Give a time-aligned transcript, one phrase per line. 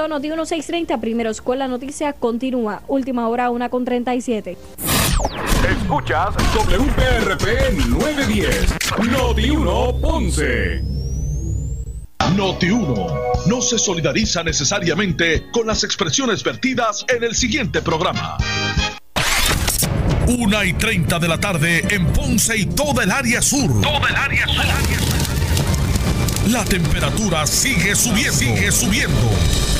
[0.00, 2.82] momento, Noti 1630, primeros con la noticia, continúa.
[2.88, 4.56] Última hora, una con 37.
[5.68, 8.74] Escuchas WPRP 910,
[9.10, 10.82] Noti 1 Ponce.
[12.36, 13.06] Noti 1
[13.46, 18.38] no se solidariza necesariamente con las expresiones vertidas en el siguiente programa.
[20.28, 23.80] Una y 30 de la tarde en Ponce y toda el área sur.
[23.80, 24.64] Toda el área sur.
[26.50, 28.32] La temperatura sigue subiendo.
[28.32, 29.79] Sigue subiendo.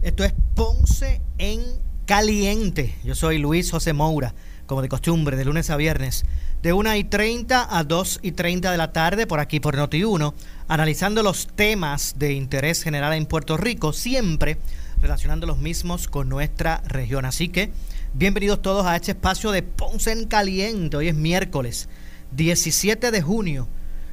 [0.00, 1.60] Esto es Ponce en
[2.06, 2.94] Caliente.
[3.02, 4.32] Yo soy Luis José Moura,
[4.66, 6.24] como de costumbre, de lunes a viernes,
[6.62, 10.34] de 1 y 30 a 2 y 30 de la tarde, por aquí por Noti1,
[10.68, 14.58] analizando los temas de interés general en Puerto Rico, siempre
[15.02, 17.24] relacionando los mismos con nuestra región.
[17.24, 17.72] Así que,
[18.14, 20.96] bienvenidos todos a este espacio de Ponce en Caliente.
[20.96, 21.88] Hoy es miércoles
[22.36, 23.66] 17 de junio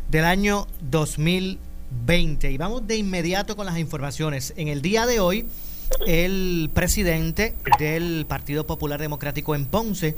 [0.09, 2.51] del año 2020.
[2.51, 4.51] Y vamos de inmediato con las informaciones.
[4.57, 5.45] En el día de hoy,
[6.05, 10.15] el presidente del Partido Popular Democrático en Ponce,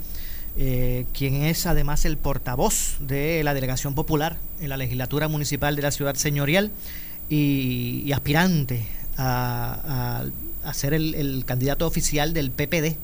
[0.57, 5.81] eh, quien es además el portavoz de la delegación popular en la legislatura municipal de
[5.83, 6.71] la ciudad señorial
[7.29, 8.87] y, aspirante
[9.17, 10.25] a,
[10.73, 12.97] ser el, candidato oficial del PPD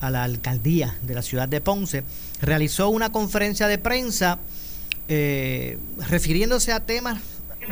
[0.00, 2.04] a la alcaldía de la ciudad de Ponce,
[2.40, 4.38] realizó una conferencia de prensa
[5.08, 7.20] eh, refiriéndose a temas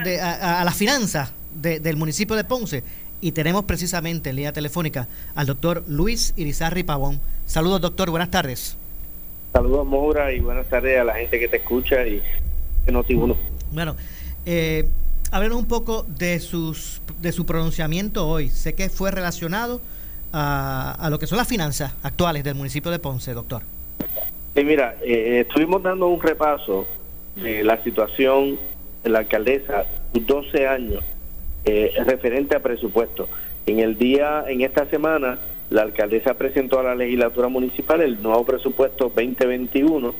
[0.04, 2.84] de, a, las finanzas del municipio de Ponce
[3.20, 7.20] y tenemos precisamente en línea telefónica al doctor Luis Irizarri Pavón.
[7.46, 8.76] Saludos, doctor, buenas tardes.
[9.52, 12.22] Saludos, Moura, y buenas tardes a la gente que te escucha y
[12.84, 13.36] que no uno.
[13.72, 13.96] Bueno,
[14.46, 14.88] eh,
[15.52, 18.50] un poco de, sus, de su pronunciamiento hoy.
[18.50, 19.80] Sé que fue relacionado
[20.32, 23.62] a, a lo que son las finanzas actuales del municipio de Ponce, doctor.
[24.54, 26.86] Sí, mira, eh, estuvimos dando un repaso
[27.36, 28.58] de la situación
[29.02, 31.04] de la alcaldesa, 12 años
[31.70, 33.28] eh, referente a presupuesto.
[33.66, 38.46] En el día, en esta semana, la alcaldesa presentó a la legislatura municipal el nuevo
[38.46, 40.14] presupuesto 2021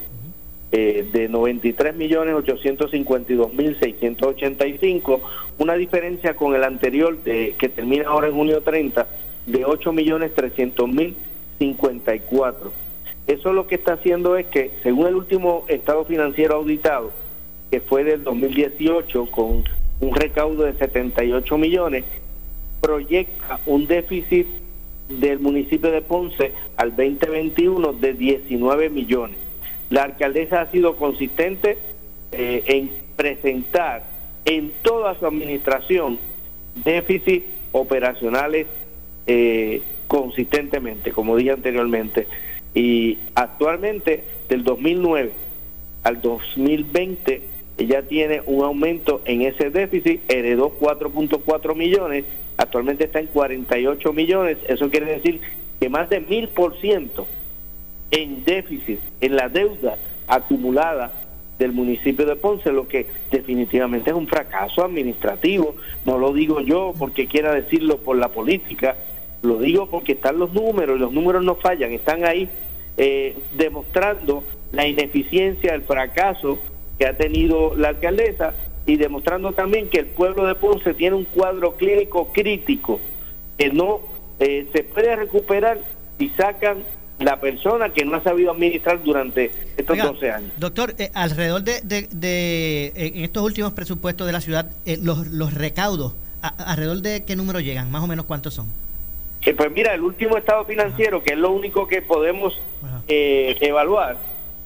[0.73, 5.23] eh, de 93 millones 852 mil 685,
[5.57, 9.09] una diferencia con el anterior de que termina ahora en junio 30
[9.47, 11.17] de 8 millones 300 mil
[11.59, 12.73] 54.
[13.27, 17.11] Eso lo que está haciendo es que, según el último estado financiero auditado,
[17.71, 19.65] que fue del 2018 con
[20.01, 22.05] un recaudo de 78 millones,
[22.81, 24.47] proyecta un déficit
[25.09, 29.37] del municipio de Ponce al 2021 de 19 millones.
[29.91, 31.79] La alcaldesa ha sido consistente
[32.33, 34.05] eh, en presentar
[34.45, 36.19] en toda su administración
[36.85, 38.67] déficits operacionales
[39.27, 42.27] eh, consistentemente, como dije anteriormente.
[42.75, 45.33] Y actualmente, del 2009
[46.05, 47.43] al 2020,
[47.79, 52.25] ella tiene un aumento en ese déficit, heredó 4.4 millones,
[52.57, 55.41] actualmente está en 48 millones, eso quiere decir
[55.79, 57.27] que más de mil por ciento
[58.11, 59.97] en déficit, en la deuda
[60.27, 61.13] acumulada
[61.59, 65.75] del municipio de Ponce, lo que definitivamente es un fracaso administrativo.
[66.05, 68.97] No lo digo yo porque quiera decirlo por la política,
[69.43, 72.49] lo digo porque están los números y los números no fallan, están ahí
[72.97, 76.59] eh, demostrando la ineficiencia, el fracaso
[76.99, 78.55] que ha tenido la alcaldesa
[78.87, 83.01] y demostrando también que el pueblo de Ponce tiene un cuadro clínico crítico
[83.59, 84.01] que no
[84.41, 85.79] eh, se puede recuperar
[86.19, 86.85] si sacan
[87.19, 90.53] la persona que no ha sabido administrar durante estos 12 años.
[90.57, 95.53] Doctor, eh, alrededor de, de, en estos últimos presupuestos de la ciudad, eh, los, los
[95.53, 97.91] recaudos, ¿alrededor de qué número llegan?
[97.91, 98.67] Más o menos cuántos son?
[99.57, 102.61] pues mira, el último estado financiero, que es lo único que podemos
[103.09, 104.19] evaluar,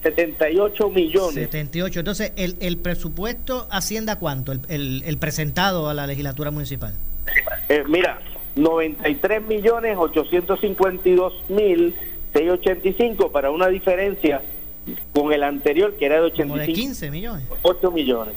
[0.03, 1.35] 78 millones.
[1.35, 2.01] 78.
[2.01, 4.53] Entonces, ¿el, el presupuesto Hacienda cuánto?
[4.53, 6.95] El, el, presentado a la legislatura municipal.
[7.69, 8.21] Eh, mira,
[8.57, 11.95] 93 millones 852 mil
[12.33, 14.43] 685 para una diferencia
[15.15, 16.59] con el anterior que era de 85.
[16.59, 17.47] de 15 millones.
[17.63, 18.35] 8 millones.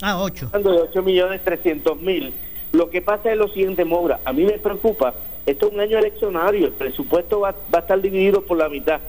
[0.00, 0.50] Ah, 8.
[0.52, 2.32] De 8 millones 300 mil.
[2.72, 4.20] Lo que pasa es lo siguiente, Mobra.
[4.24, 8.00] A mí me preocupa, esto es un año eleccionario, el presupuesto va, va a estar
[8.00, 9.00] dividido por la mitad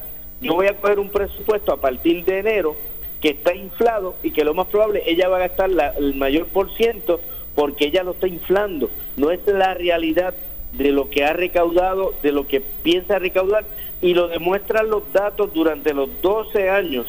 [0.43, 2.75] yo voy a coger un presupuesto a partir de enero
[3.21, 6.75] que está inflado y que lo más probable ella va a gastar el mayor por
[6.75, 7.21] ciento
[7.55, 8.89] porque ella lo está inflando.
[9.15, 10.35] No es la realidad
[10.73, 13.65] de lo que ha recaudado, de lo que piensa recaudar,
[14.01, 17.07] y lo demuestran los datos durante los 12 años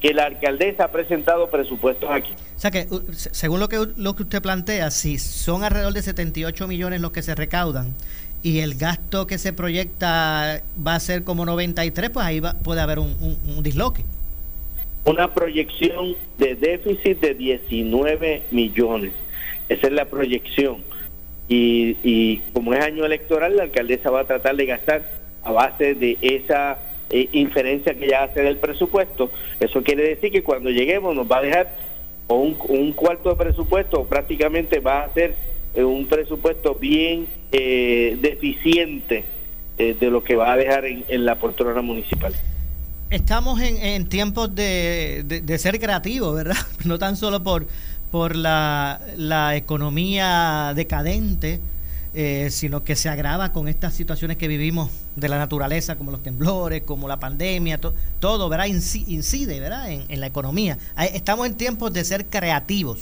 [0.00, 2.32] que la alcaldesa ha presentado presupuestos aquí.
[2.56, 6.68] O sea que, según lo que, lo que usted plantea, si son alrededor de 78
[6.68, 7.94] millones los que se recaudan
[8.42, 12.80] y el gasto que se proyecta va a ser como 93, pues ahí va, puede
[12.80, 14.04] haber un, un disloque.
[15.04, 19.12] Una proyección de déficit de 19 millones.
[19.68, 20.84] Esa es la proyección.
[21.48, 25.10] Y, y como es año electoral, la alcaldesa va a tratar de gastar
[25.42, 26.78] a base de esa
[27.10, 29.30] eh, inferencia que ya hace del presupuesto.
[29.60, 31.74] Eso quiere decir que cuando lleguemos nos va a dejar
[32.28, 35.34] un, un cuarto de presupuesto, prácticamente va a ser
[35.74, 39.24] eh, un presupuesto bien eh, deficiente
[39.78, 42.34] de lo que va a dejar en, la poltrona municipal.
[43.10, 46.56] Estamos en, en tiempos de, de, ser creativos, ¿verdad?
[46.84, 47.68] No tan solo por,
[48.10, 51.60] por la, la economía decadente,
[52.14, 56.22] eh, sino que se agrava con estas situaciones que vivimos de la naturaleza, como los
[56.22, 57.78] temblores, como la pandemia,
[58.18, 58.66] todo, ¿verdad?
[58.66, 59.90] incide, ¿verdad?
[59.90, 60.78] En, la economía.
[61.12, 63.00] Estamos en tiempos de ser creativos.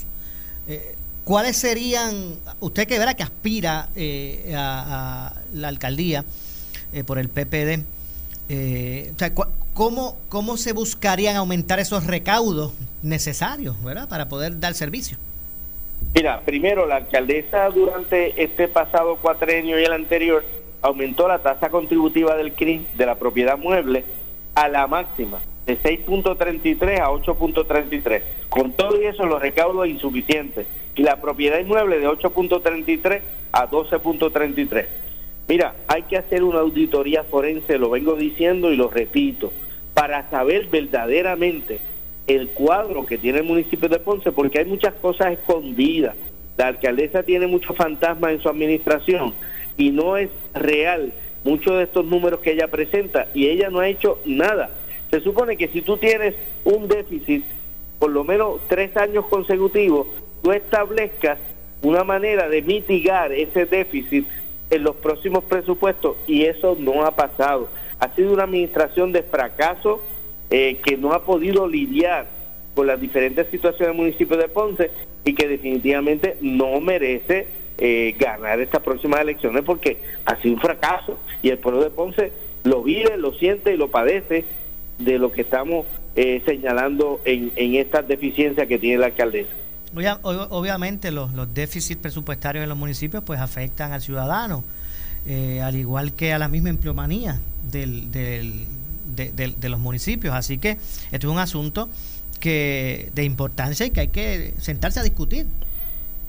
[0.66, 0.95] Eh,
[1.26, 6.25] ¿Cuáles serían, usted que verá que aspira eh, a, la alcaldía
[7.05, 7.82] por el PPD,
[9.75, 14.08] ¿cómo, ¿cómo se buscarían aumentar esos recaudos necesarios, ¿verdad?
[14.08, 15.19] Para poder dar servicio.
[16.14, 20.44] Mira, primero la alcaldesa durante este pasado cuatrenio y el anterior
[20.81, 24.05] aumentó la tasa contributiva del CRIM de la propiedad mueble
[24.55, 28.23] a la máxima, de 6.33 a 8.33.
[28.49, 33.21] Con todo eso los recaudos insuficientes y la propiedad inmueble de 8.33
[33.53, 34.87] a 12.33.
[35.49, 39.53] Mira, hay que hacer una auditoría forense, lo vengo diciendo y lo repito,
[39.95, 41.81] para saber verdaderamente
[42.27, 46.17] el cuadro que tiene el municipio de Ponce, porque hay muchas cosas escondidas.
[46.57, 49.35] La alcaldesa tiene muchos fantasmas en su administración
[49.77, 51.13] y no es real
[51.45, 54.71] muchos de estos números que ella presenta y ella no ha hecho nada.
[55.17, 56.35] Se supone que si tú tienes
[56.65, 57.43] un déficit
[57.99, 60.09] por lo menos tres años consecutivos,
[60.43, 61.39] tú establezcas
[61.81, 64.29] una manera de mitigar ese déficit
[64.69, 67.71] en los próximos presupuestos y eso no ha pasado.
[67.99, 70.03] Ha sido una administración de fracaso
[70.51, 72.27] eh, que no ha podido lidiar
[72.75, 74.91] con las diferentes situaciones del municipio de Ponce
[75.25, 77.47] y que definitivamente no merece
[77.79, 79.97] eh, ganar estas próximas elecciones porque
[80.27, 82.33] ha sido un fracaso y el pueblo de Ponce
[82.65, 84.45] lo vive, lo siente y lo padece
[84.98, 89.50] de lo que estamos eh, señalando en, en estas deficiencias que tiene la alcaldesa.
[90.22, 94.62] Obviamente los, los déficits presupuestarios en los municipios pues afectan al ciudadano,
[95.62, 97.40] al igual que a la misma empleomanía
[97.70, 98.66] del, del,
[99.14, 100.34] de, los municipios.
[100.34, 100.72] Así que
[101.12, 101.88] esto es un asunto
[102.40, 105.46] que de importancia y que hay que sentarse a discutir.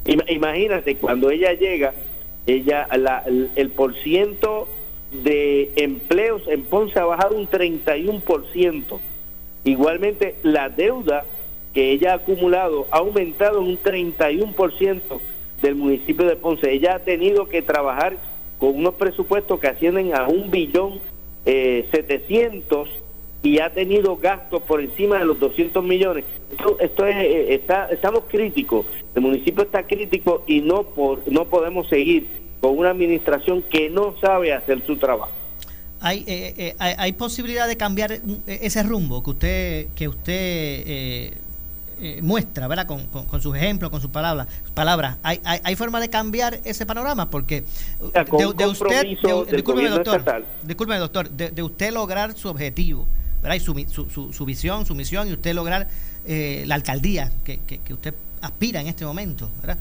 [0.05, 1.93] Imagínate, cuando ella llega,
[2.45, 3.23] ella la,
[3.55, 4.69] el, por ciento
[5.11, 8.99] de empleos en Ponce ha bajado un 31%.
[9.63, 11.25] Igualmente, la deuda
[11.73, 15.01] que ella ha acumulado ha aumentado un 31%
[15.61, 16.71] del municipio de Ponce.
[16.71, 18.17] Ella ha tenido que trabajar
[18.57, 20.99] con unos presupuestos que ascienden a un billón
[21.45, 22.89] eh, 700
[23.43, 26.25] y ha tenido gastos por encima de los 200 millones.
[26.79, 31.87] Esto, es, eh, está, estamos críticos, el municipio está crítico y no, por, no podemos
[31.87, 32.27] seguir
[32.59, 35.31] con una administración que no sabe hacer su trabajo.
[35.99, 41.33] Hay, eh, eh, hay, hay, posibilidad de cambiar ese rumbo que usted que usted
[41.99, 42.85] eh, muestra, ¿verdad?
[42.85, 44.47] Con, con, sus ejemplos, con sus palabras.
[44.75, 45.17] palabras.
[45.23, 47.31] ¿Hay, hay, forma de cambiar ese panorama?
[47.31, 47.63] Porque
[48.13, 49.03] de, usted,
[49.51, 53.07] disculpe doctor, disculpe, doctor, de, usted lograr su objetivo,
[53.41, 53.55] ¿verdad?
[53.55, 55.87] Y su, su, su, visión, su misión, y usted lograr
[56.27, 59.79] eh, la alcaldía que, que, usted aspira en este momento, ¿verdad?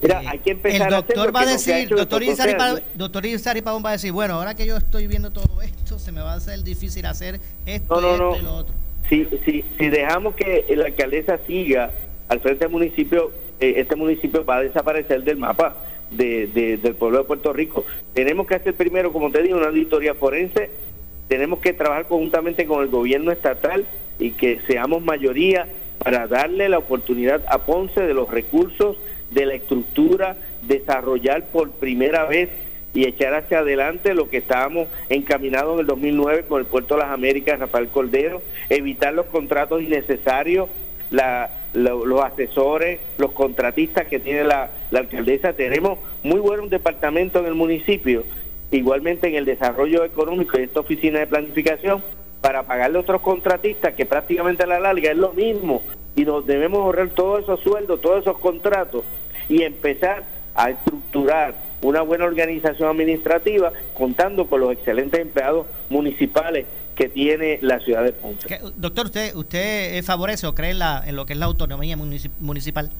[0.00, 2.54] Mira, eh, hay que empezar el doctor va a decir, doctor Isari,
[2.94, 3.24] doctor
[3.84, 6.36] va a decir, bueno, ahora que yo estoy viendo todo esto, se me va a
[6.36, 8.74] hacer difícil hacer esto, esto y lo otro
[9.08, 11.92] si, si, si dejamos que la alcaldesa siga
[12.28, 15.76] al frente del municipio, eh, este municipio va a desaparecer del mapa
[16.10, 16.46] de,
[16.82, 17.84] del pueblo de Puerto Rico.
[18.14, 20.70] Tenemos que hacer primero, como te digo, una auditoría forense,
[21.28, 23.86] tenemos que trabajar conjuntamente con el gobierno estatal
[24.18, 28.96] y que seamos mayoría para darle la oportunidad a Ponce de los recursos,
[29.30, 32.48] de la estructura, desarrollar por primera vez
[32.94, 37.02] y echar hacia adelante lo que estábamos encaminados en el 2009 con el Puerto de
[37.02, 40.68] las Américas, Rafael Cordero, evitar los contratos innecesarios,
[41.10, 45.52] la, los asesores, los contratistas que tiene la, alcaldesa.
[45.52, 48.24] Tenemos muy buen departamento en el municipio,
[48.70, 52.02] igualmente en el desarrollo económico y esta oficina de planificación,
[52.40, 55.82] para pagarle a otros contratistas que prácticamente a la larga es lo mismo
[56.18, 59.04] y nos debemos ahorrar todos esos sueldos, todos esos contratos
[59.48, 67.08] y empezar a estructurar una buena organización administrativa, contando con los excelentes empleados municipales que
[67.08, 68.48] tiene la ciudad de Ponce.
[68.74, 72.90] Doctor, ¿usted usted favorece o cree en, la, en lo que es la autonomía municipal?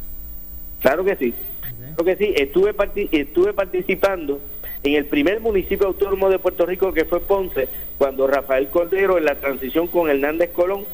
[0.80, 1.34] Claro que sí.
[1.60, 2.34] Claro que sí.
[2.36, 2.72] Estuve,
[3.10, 4.38] estuve participando
[4.84, 9.24] en el primer municipio autónomo de Puerto Rico que fue Ponce, cuando Rafael Cordero en
[9.24, 10.84] la transición con Hernández Colón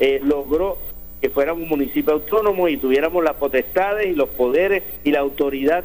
[0.00, 0.78] eh, logró
[1.20, 5.84] que fuéramos un municipio autónomo y tuviéramos las potestades y los poderes y la autoridad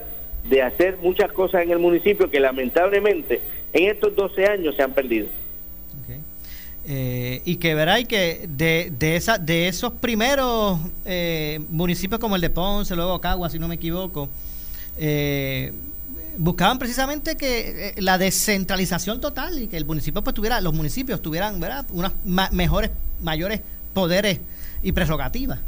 [0.49, 4.93] de hacer muchas cosas en el municipio que lamentablemente en estos 12 años se han
[4.93, 5.27] perdido.
[6.85, 12.41] Eh, y que verá que de, de, esa, de esos primeros eh, municipios como el
[12.41, 14.27] de Ponce, luego Cagua, si no me equivoco,
[14.97, 15.71] eh,
[16.37, 21.57] buscaban precisamente que la descentralización total y que el municipio pues tuviera, los municipios tuvieran
[21.61, 21.85] ¿verdad?
[21.89, 22.11] unos
[22.51, 23.61] mejores, mayores
[23.93, 24.39] poderes
[24.83, 25.59] y prerrogativas.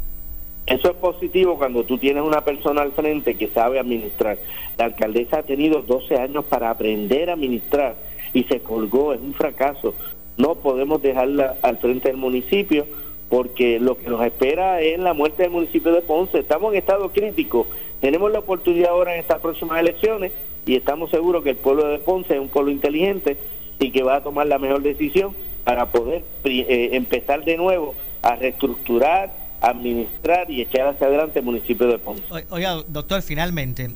[0.66, 4.38] Eso es positivo cuando tú tienes una persona al frente que sabe administrar.
[4.76, 7.96] La alcaldesa ha tenido 12 años para aprender a administrar
[8.32, 9.94] y se colgó, es un fracaso
[10.36, 12.86] no podemos dejarla al frente del municipio
[13.28, 16.38] porque lo que nos espera es la muerte del municipio de Ponce.
[16.38, 17.66] Estamos en estado crítico.
[18.00, 20.32] Tenemos la oportunidad ahora en estas próximas elecciones
[20.66, 23.36] y estamos seguros que el pueblo de Ponce es un pueblo inteligente
[23.78, 27.94] y que va a tomar la mejor decisión para poder eh, empezar de nuevo
[28.26, 29.30] a reestructurar,
[29.60, 32.24] administrar y echar hacia adelante el municipio de Ponce.
[32.50, 33.90] Oiga, doctor, finalmente,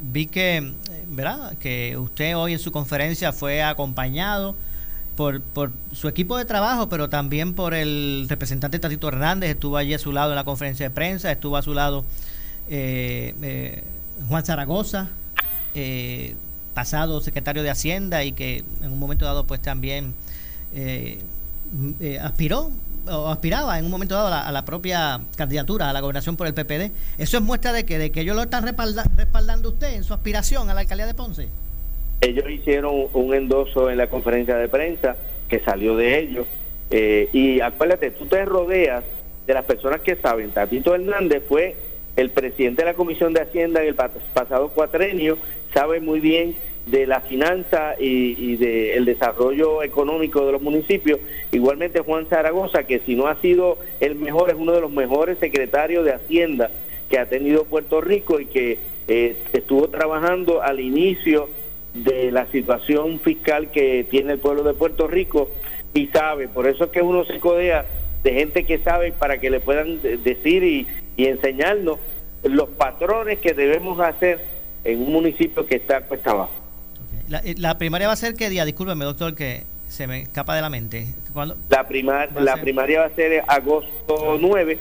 [0.00, 0.72] vi que,
[1.08, 1.58] ¿verdad?
[1.58, 4.56] que usted hoy en su conferencia fue acompañado
[5.14, 9.92] por, por su equipo de trabajo, pero también por el representante Tatito Hernández, estuvo allí
[9.92, 12.04] a su lado en la conferencia de prensa, estuvo a su lado
[12.70, 13.84] eh, eh,
[14.28, 15.08] Juan Zaragoza,
[15.74, 16.34] eh,
[16.72, 20.14] pasado secretario de Hacienda y que en un momento dado pues también
[22.20, 22.70] aspiró
[23.10, 26.54] o aspiraba en un momento dado a la, propia candidatura a la gobernación por el
[26.54, 26.90] PPD.
[27.18, 30.70] Eso es muestra de que, de que ellos lo están respaldando usted en su aspiración
[30.70, 31.48] a la alcaldía de Ponce.
[32.20, 35.16] Ellos hicieron un endoso en la conferencia de prensa
[35.48, 36.46] que salió de ellos.
[36.90, 39.04] Eh, y acuérdate, tú te rodeas
[39.46, 40.50] de las personas que saben.
[40.50, 41.76] Tatito Hernández fue
[42.16, 45.38] el presidente de la Comisión de Hacienda en el pasado cuatrenio,
[45.74, 51.18] sabe muy bien de la finanza y, y del desarrollo económico de los municipios.
[51.52, 55.38] Igualmente Juan Zaragoza, que si no ha sido el mejor, es uno de los mejores
[55.38, 56.70] secretarios de Hacienda
[57.08, 58.78] que ha tenido Puerto Rico y que
[59.08, 61.48] eh, estuvo trabajando al inicio
[61.94, 65.50] de la situación fiscal que tiene el pueblo de Puerto Rico
[65.94, 67.86] y sabe, por eso es que uno se codea
[68.22, 70.86] de gente que sabe para que le puedan decir y,
[71.18, 71.98] enseñarnos
[72.42, 74.38] los patrones que debemos hacer
[74.84, 76.65] en un municipio que está cuesta abajo.
[77.44, 80.62] Eh, la, primaria va a ser qué día, discúlpeme doctor, que se me escapa de
[80.62, 81.06] la mente.
[81.68, 84.78] La, primar, la primaria va a ser agosto 9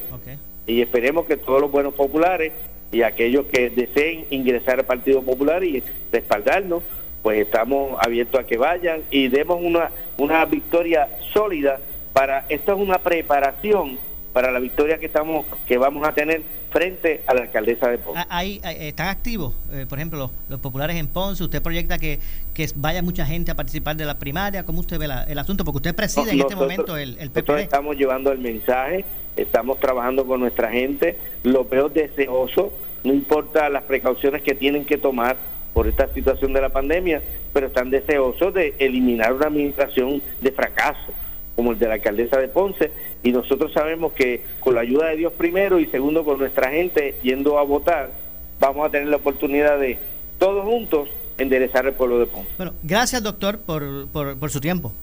[0.68, 2.54] y esperemos que todos los buenos populares
[2.92, 6.84] y aquellos que deseen ingresar al Partido Popular y respaldarnos
[7.22, 11.80] pues estamos abiertos a que vayan y demos una, una victoria sólida
[12.14, 13.98] para, esto es una preparación
[14.32, 16.44] para la victoria que estamos que vamos a tener
[16.76, 18.20] frente a la alcaldesa de Ponce.
[18.20, 21.42] Ah, ahí, están activos, eh, por ejemplo, los, populares en Ponce.
[21.42, 22.20] ¿Usted proyecta que,
[22.54, 24.66] que vaya mucha gente a participar de la primaria?
[24.66, 25.64] ¿Cómo usted ve el asunto?
[25.64, 29.06] Porque usted preside en este momento el, el Nosotros estamos llevando el mensaje,
[29.38, 32.74] estamos trabajando con nuestra gente, lo veo deseoso,
[33.06, 35.38] no importa las precauciones que tienen que tomar
[35.74, 37.22] por esta situación de la pandemia,
[37.54, 41.14] pero están deseosos de eliminar una administración de fracaso,
[41.56, 42.92] como el de la alcaldesa de Ponce,
[43.26, 47.16] y nosotros sabemos que con la ayuda de Dios primero y segundo con nuestra gente
[47.24, 48.12] yendo a votar,
[48.60, 49.98] vamos a tener la oportunidad de
[50.38, 52.52] todos juntos enderezar el pueblo de Ponce.
[52.58, 54.94] Bueno, gracias doctor por, por, su tiempo.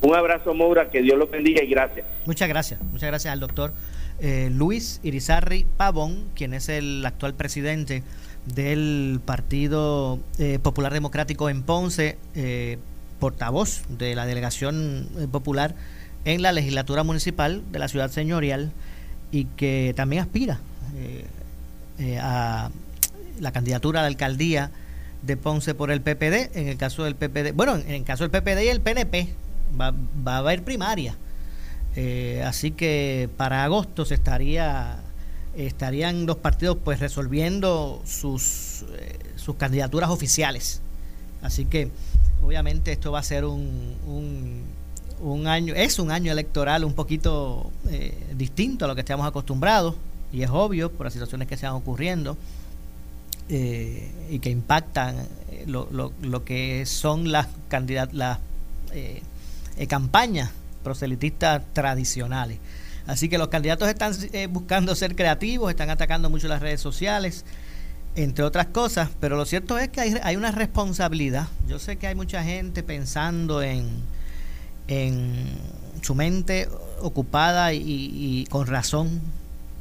[0.00, 2.04] Un abrazo, Moura, que Dios lo bendiga y gracias.
[2.26, 3.72] Muchas gracias, muchas gracias al doctor
[4.18, 8.02] eh, Luis Irizarri Pavón, quien es el actual presidente
[8.52, 12.78] del Partido eh, Popular Democrático en Ponce, eh,
[13.20, 15.76] portavoz de la delegación eh, popular
[16.26, 18.72] en la legislatura municipal de la ciudad señorial
[19.32, 20.60] y que también aspira
[22.20, 22.70] a
[23.40, 24.70] la candidatura a la alcaldía
[25.22, 26.54] de Ponce por el PPD.
[26.54, 29.28] En el caso del PPD, bueno, en el caso del PPD y el PNP,
[29.80, 29.94] va,
[30.26, 31.16] va a haber primaria.
[32.44, 34.98] así que para agosto se estaría
[35.56, 40.80] estarían los partidos pues resolviendo sus, eh, sus candidaturas oficiales.
[41.42, 41.90] Así que
[42.42, 44.64] obviamente esto va a ser un,
[45.46, 49.94] año, es un año electoral un poquito eh, distinto a lo que estamos acostumbrados
[50.32, 52.36] y es obvio por las situaciones que se van ocurriendo
[53.48, 55.16] eh, y que impactan
[55.66, 58.38] lo, lo, lo, que son las candidat las
[59.88, 60.50] campañas
[60.82, 62.58] proselitistas tradicionales.
[63.06, 67.44] Así que los candidatos están eh, buscando ser creativos, están atacando mucho las redes sociales
[68.16, 71.48] entre otras cosas, pero lo cierto es que hay, una responsabilidad.
[71.68, 73.88] Yo sé que hay mucha gente pensando en,
[74.88, 75.46] en
[76.02, 76.68] su mente
[77.00, 79.20] ocupada y, con razón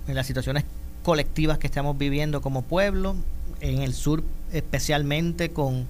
[0.08, 0.64] en las situaciones
[1.04, 3.16] colectivas que estamos viviendo como pueblo,
[3.62, 5.88] en el sur especialmente con,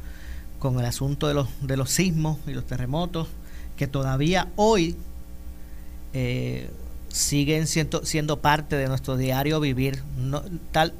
[0.60, 3.28] con el asunto de los, de los sismos y los terremotos,
[3.78, 4.96] que todavía hoy
[6.14, 6.70] eh,
[7.10, 10.02] siguen siendo, siendo parte de nuestro diario vivir.
[10.18, 10.94] No, tal,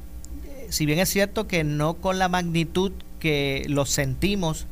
[0.70, 4.66] si bien es cierto que no con la magnitud que lo sentimos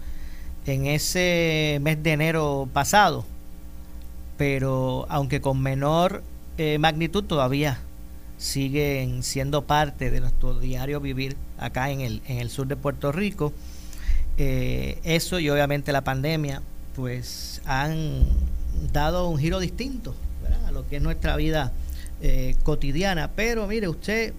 [0.66, 3.26] en ese mes de enero pasado,
[4.36, 6.22] pero aunque con menor
[6.58, 7.78] eh, magnitud todavía
[8.38, 13.12] siguen siendo parte de nuestro diario vivir acá en el, en el sur de Puerto
[13.12, 13.52] Rico.
[14.36, 16.60] Eh, eso y obviamente la pandemia
[16.96, 18.24] pues han
[18.92, 20.14] dado un giro distinto
[20.66, 21.72] a lo que es nuestra vida
[22.20, 23.30] eh, cotidiana.
[23.34, 24.32] Pero mire, usted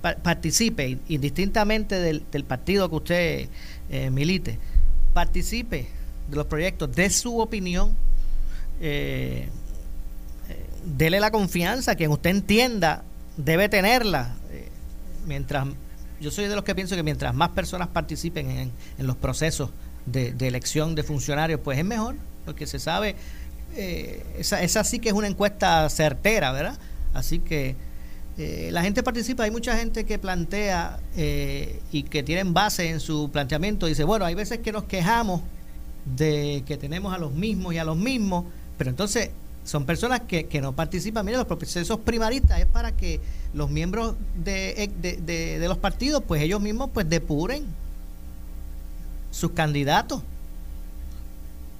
[0.00, 3.48] participe, indistintamente del, partido que usted
[3.90, 4.58] eh, milite,
[5.14, 5.88] participe
[6.28, 7.92] de los proyectos, de su opinión,
[8.80, 9.48] eh,
[10.48, 13.04] eh, dele la confianza, quien usted entienda
[13.36, 14.34] debe tenerla.
[15.26, 15.66] mientras
[16.20, 18.50] Yo soy de los que pienso que mientras más personas participen
[18.98, 19.70] en, los procesos
[20.06, 23.14] de, elección de funcionarios, pues es mejor, porque se sabe,
[24.38, 26.78] esa, esa sí que es una encuesta certera, ¿verdad?
[27.14, 27.76] Así que
[28.38, 33.00] eh, la gente participa, hay mucha gente que plantea eh, y que tienen base en
[33.00, 33.86] su planteamiento.
[33.86, 35.40] Dice, bueno, hay veces que nos quejamos
[36.16, 38.44] de que tenemos a los mismos y a los mismos,
[38.78, 39.30] pero entonces
[39.64, 41.26] son personas que, que no participan.
[41.26, 43.20] Mire, los procesos primaristas es para que
[43.52, 47.66] los miembros de, de, de, los partidos, pues ellos mismos, pues depuren
[49.30, 50.22] sus candidatos.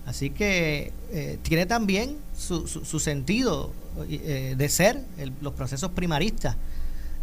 [0.04, 3.72] Así que eh, tiene también su, su, sentido
[4.08, 5.02] eh, de ser
[5.40, 6.56] los procesos primaristas.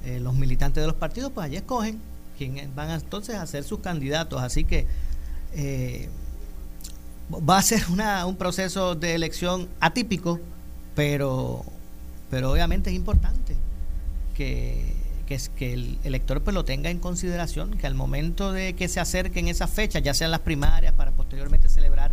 [0.06, 2.00] Eh, los militantes de los partidos, pues allí escogen
[2.38, 4.42] quién van entonces a ser sus candidatos.
[4.42, 4.88] Así que
[7.32, 10.40] va a ser una, un proceso de elección atípico,
[10.94, 11.64] pero,
[12.30, 13.56] pero obviamente es importante
[14.36, 14.94] que,
[15.26, 19.48] que, el elector pues lo tenga en consideración, que al momento de que se acerquen
[19.48, 22.12] esas fechas, ya sean las primarias para posteriormente celebrar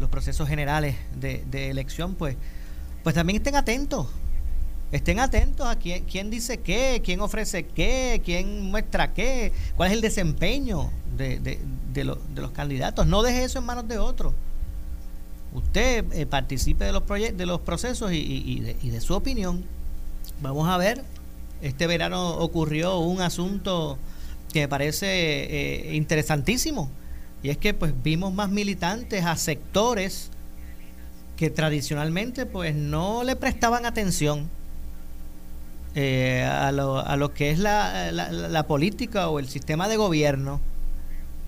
[0.00, 2.36] los procesos generales de, elección, pues,
[3.02, 4.08] pues también estén atentos.
[4.90, 9.96] Estén atentos a quién, quién dice qué, quién ofrece qué, quién muestra qué, cuál es
[9.96, 11.60] el desempeño de, de,
[11.92, 13.06] de, los candidatos.
[13.06, 14.32] No deje eso en manos de otros.
[15.52, 19.64] Usted eh, participe de los, de los procesos y, de, su opinión.
[20.42, 21.02] Vamos a ver,
[21.62, 23.98] este verano ocurrió un asunto
[24.52, 26.90] que me parece eh, interesantísimo
[27.42, 30.30] y es que pues vimos más militantes a sectores
[31.36, 34.48] que tradicionalmente pues no le prestaban atención
[35.94, 40.60] eh, a, lo, a, lo, que es la, la, política o el sistema de gobierno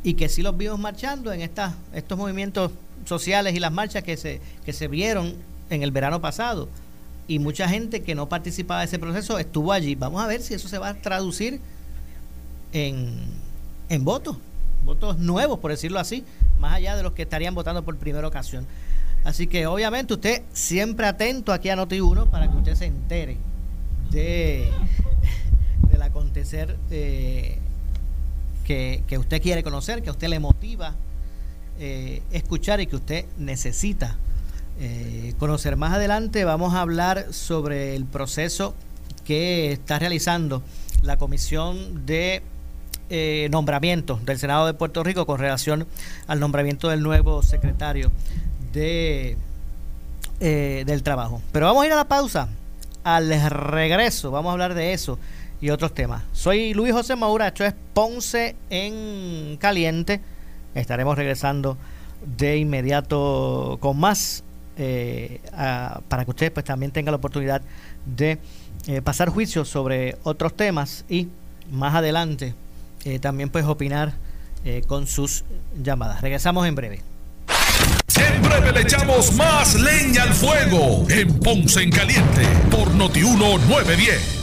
[0.03, 2.73] y que sí los vimos marchando en estas, estos movimientos
[3.05, 5.35] sociales y las marchas que se, que se vieron
[5.71, 6.69] en el verano pasado.
[7.29, 9.95] Y mucha gente que no participaba de ese proceso estuvo allí.
[9.95, 11.61] Vamos a ver si eso se va a traducir
[12.73, 13.15] en,
[13.89, 14.37] en votos
[14.85, 16.25] votos nuevos, por decirlo así,
[16.59, 18.67] más allá de los que estarían votando por primera ocasión.
[19.25, 23.37] Así que obviamente usted siempre atento aquí a Noti1 para que usted se entere
[24.11, 24.71] de
[25.91, 27.59] del acontecer eh,
[28.65, 30.95] que, que, usted quiere conocer, que a usted le motiva
[31.81, 34.17] eh, escuchar y que usted necesita
[34.79, 35.77] eh, conocer.
[35.77, 38.75] Más adelante vamos a hablar sobre el proceso
[39.25, 40.63] que está realizando
[41.03, 42.43] la Comisión de
[43.09, 45.87] eh, nombramiento del Senado de Puerto Rico con relación
[46.27, 48.13] al nombramiento del nuevo secretario
[48.73, 49.37] de
[50.41, 51.43] eh, del trabajo.
[51.53, 52.49] Pero vamos a ir a la pausa.
[53.05, 55.19] Al regreso vamos a hablar de eso
[55.61, 56.23] y otros temas.
[56.33, 60.21] Soy Luis José Maura, esto es Ponce en Caliente.
[60.75, 61.77] Estaremos regresando
[62.37, 64.45] de inmediato con más
[64.83, 65.41] eh,
[66.09, 67.61] para que ustedes pues también tengan la oportunidad
[68.07, 68.39] de
[68.87, 71.29] eh, pasar juicios sobre otros temas y
[71.71, 72.55] más adelante
[73.05, 74.15] eh, también puedes opinar
[74.87, 75.45] con sus
[75.83, 76.21] llamadas.
[76.21, 77.01] Regresamos en breve.
[78.43, 84.40] Breve le echamos más leña al fuego en Ponce en Caliente por Notiuno 910.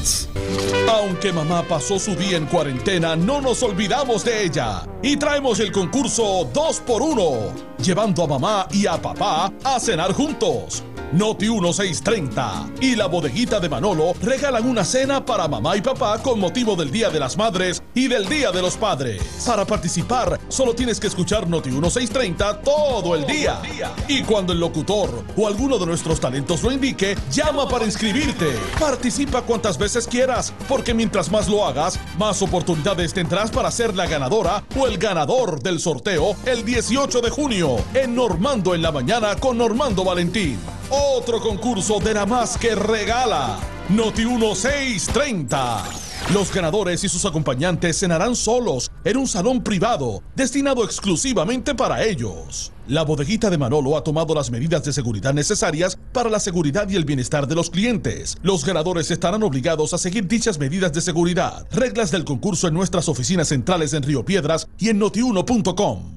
[0.89, 5.71] Aunque mamá pasó su día en cuarentena, no nos olvidamos de ella y traemos el
[5.71, 10.83] concurso 2x1, llevando a mamá y a papá a cenar juntos.
[11.13, 16.37] Noti 1630 y la bodeguita de Manolo regalan una cena para mamá y papá con
[16.39, 19.23] motivo del Día de las Madres y del Día de los Padres.
[19.45, 23.61] Para participar, solo tienes que escuchar Noti 1630 todo el día.
[24.09, 28.57] Y cuando el locutor o alguno de nuestros talentos lo indique, llama para inscribirte.
[28.77, 34.05] Participa cuantas veces quieras, porque mientras más lo hagas, más oportunidades tendrás para ser la
[34.05, 39.35] ganadora o el ganador del sorteo el 18 de junio en Normando en la mañana
[39.37, 40.59] con Normando Valentín.
[40.89, 43.57] Otro concurso de la más que regala.
[43.89, 46.06] Noti 1630.
[46.33, 52.73] Los ganadores y sus acompañantes cenarán solos en un salón privado destinado exclusivamente para ellos.
[52.85, 56.97] La bodeguita de Manolo ha tomado las medidas de seguridad necesarias para la seguridad y
[56.97, 58.35] el bienestar de los clientes.
[58.41, 61.65] Los ganadores estarán obligados a seguir dichas medidas de seguridad.
[61.71, 66.16] Reglas del concurso en nuestras oficinas centrales en Río Piedras y en notiuno.com.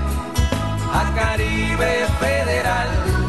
[0.92, 3.21] a Caribe Federal.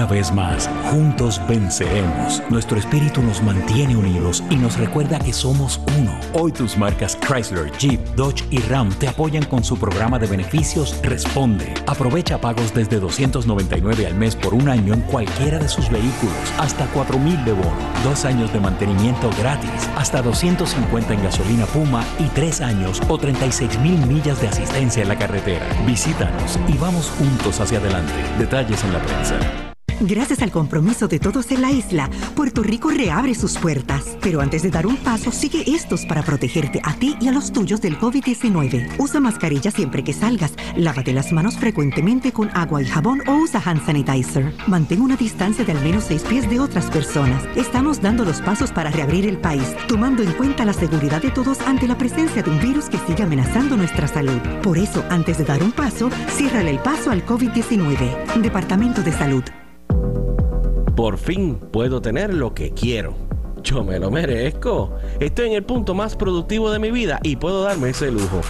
[0.00, 2.42] Una vez más, juntos venceremos.
[2.48, 6.18] Nuestro espíritu nos mantiene unidos y nos recuerda que somos uno.
[6.32, 10.98] Hoy tus marcas Chrysler, Jeep, Dodge y Ram te apoyan con su programa de beneficios
[11.02, 11.74] Responde.
[11.86, 16.86] Aprovecha pagos desde 299 al mes por un año en cualquiera de sus vehículos, hasta
[16.86, 22.62] 4000 de bono, dos años de mantenimiento gratis, hasta 250 en gasolina Puma y tres
[22.62, 25.66] años o 36 mil millas de asistencia en la carretera.
[25.86, 28.14] Visítanos y vamos juntos hacia adelante.
[28.38, 29.69] Detalles en la prensa.
[30.02, 34.16] Gracias al compromiso de todos en la isla, Puerto Rico reabre sus puertas.
[34.22, 37.52] Pero antes de dar un paso, sigue estos para protegerte a ti y a los
[37.52, 38.94] tuyos del COVID-19.
[38.98, 43.60] Usa mascarilla siempre que salgas, lávate las manos frecuentemente con agua y jabón o usa
[43.62, 44.54] hand sanitizer.
[44.66, 47.44] Mantén una distancia de al menos seis pies de otras personas.
[47.54, 51.60] Estamos dando los pasos para reabrir el país, tomando en cuenta la seguridad de todos
[51.66, 54.40] ante la presencia de un virus que sigue amenazando nuestra salud.
[54.62, 58.40] Por eso, antes de dar un paso, ciérrale el paso al COVID-19.
[58.40, 59.44] Departamento de Salud.
[61.00, 63.14] Por fin puedo tener lo que quiero.
[63.62, 64.98] Yo me lo merezco.
[65.18, 68.42] Estoy en el punto más productivo de mi vida y puedo darme ese lujo.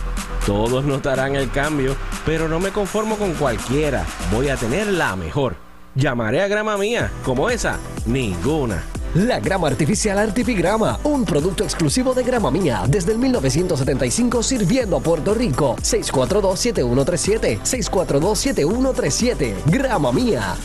[0.45, 1.95] Todos notarán el cambio,
[2.27, 4.05] pero no me conformo con cualquiera.
[4.33, 5.55] Voy a tener la mejor.
[5.95, 8.83] Llamaré a grama mía, como esa, ninguna.
[9.15, 15.01] La grama artificial Artipigrama, un producto exclusivo de Grama Mía, desde el 1975 sirviendo a
[15.01, 15.77] Puerto Rico.
[15.77, 20.57] 642-7137, 642-7137, Grama Mía.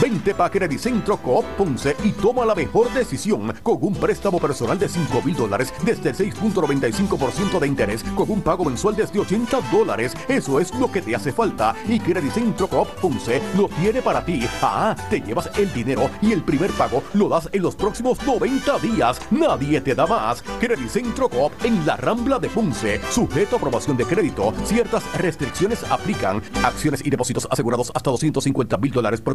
[0.00, 4.90] Vente pa' Credicentro Coop Ponce y toma la mejor decisión con un préstamo personal de
[4.90, 10.14] 5 mil dólares desde el 6.95% de interés con un pago mensual desde 80 dólares.
[10.28, 14.46] Eso es lo que te hace falta y Credicentro Coop Ponce lo tiene para ti.
[14.60, 18.78] Ah, te llevas el dinero y el primer pago lo das en los próximos 90
[18.80, 19.18] días.
[19.30, 20.42] Nadie te da más.
[20.60, 23.00] Credicentro Coop en la Rambla de Ponce.
[23.10, 24.52] Sujeto a aprobación de crédito.
[24.64, 26.42] Ciertas restricciones aplican.
[26.62, 29.34] Acciones y depósitos asegurados hasta 250 mil dólares por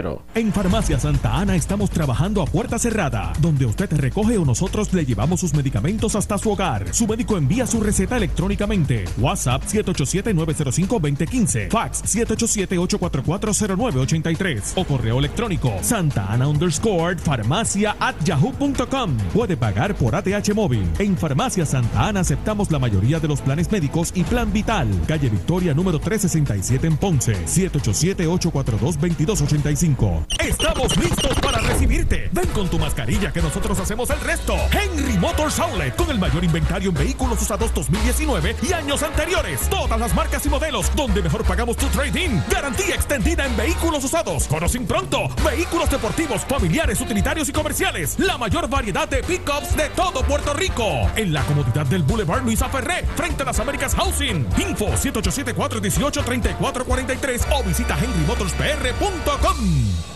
[0.01, 0.21] 259-8200.
[0.35, 5.05] En Farmacia Santa Ana estamos trabajando a puerta cerrada, donde usted recoge o nosotros le
[5.05, 6.93] llevamos sus medicamentos hasta su hogar.
[6.93, 9.05] Su médico envía su receta electrónicamente.
[9.17, 11.69] WhatsApp 787-905-2015.
[11.69, 14.73] Fax 787-844-0983.
[14.75, 19.17] O correo electrónico Santa Ana underscore farmacia at yahoo.com.
[19.33, 20.87] Puede pagar por ATH móvil.
[20.99, 24.87] En Farmacia Santa Ana aceptamos la mayoría de los planes médicos y plan vital.
[25.07, 27.35] Calle Victoria número 367 en Ponce.
[27.45, 29.90] 787-842-2285.
[30.39, 32.29] Estamos listos para recibirte.
[32.31, 34.55] Ven con tu mascarilla que nosotros hacemos el resto.
[34.71, 39.69] Henry Motors Outlet con el mayor inventario en vehículos usados 2019 y años anteriores.
[39.69, 42.39] Todas las marcas y modelos donde mejor pagamos tu trading.
[42.49, 44.47] Garantía extendida en vehículos usados.
[44.47, 45.29] Conocen pronto.
[45.43, 48.17] Vehículos deportivos, familiares, utilitarios y comerciales.
[48.19, 51.09] La mayor variedad de pickups de todo Puerto Rico.
[51.15, 54.47] En la comodidad del Boulevard Luisa Ferré, frente a las Américas Housing.
[54.57, 60.10] Info 787-418-3443 o visita henrymotorspr.com.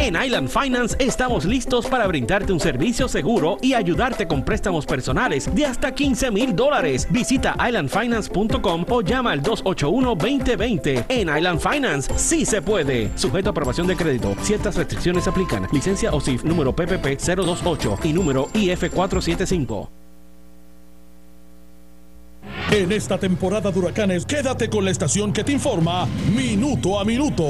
[0.00, 5.52] En Island Finance estamos listos para brindarte un servicio seguro y ayudarte con préstamos personales
[5.52, 7.08] de hasta 15 mil dólares.
[7.10, 11.06] Visita islandfinance.com o llama al 281-2020.
[11.08, 13.10] En Island Finance sí se puede.
[13.16, 14.36] Sujeto a aprobación de crédito.
[14.40, 15.66] Ciertas restricciones aplican.
[15.72, 19.90] Licencia OSIF número PPP 028 y número IF 475.
[22.70, 26.06] En esta temporada de huracanes, quédate con la estación que te informa
[26.36, 27.44] minuto a minuto.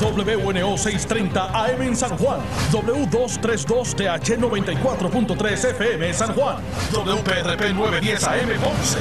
[0.00, 2.40] WNO 630 AM en San Juan,
[2.72, 6.56] W232TH 94.3 FM San Juan,
[6.92, 8.98] WPRP 910 AM Ponce,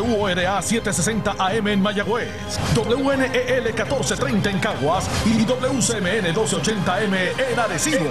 [0.00, 2.28] WORA 760 AM en Mayagüez,
[2.74, 8.06] WNEL 1430 en Caguas y WCMN 1280M en Arecibo.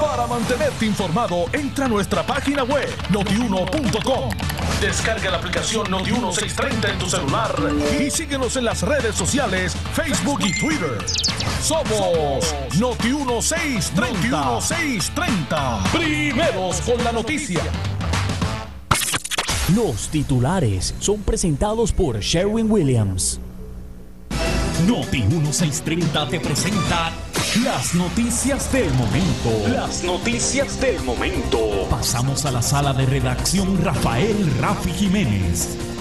[0.00, 4.30] Para mantenerte informado, entra a nuestra página web notiuno.com.
[4.80, 7.54] Descarga la aplicación Noti 1630 en tu celular
[7.98, 10.75] y síguenos en las redes sociales, Facebook y Twitter.
[11.62, 14.60] Somos Noti 1630.
[14.60, 15.82] 1630.
[15.92, 17.60] Primeros con la noticia.
[19.74, 23.40] Los titulares son presentados por Sherwin Williams.
[24.86, 27.10] Noti 1630 te presenta
[27.64, 29.68] las noticias del momento.
[29.68, 31.86] Las noticias del momento.
[31.88, 35.95] Pasamos a la sala de redacción Rafael Rafi Jiménez.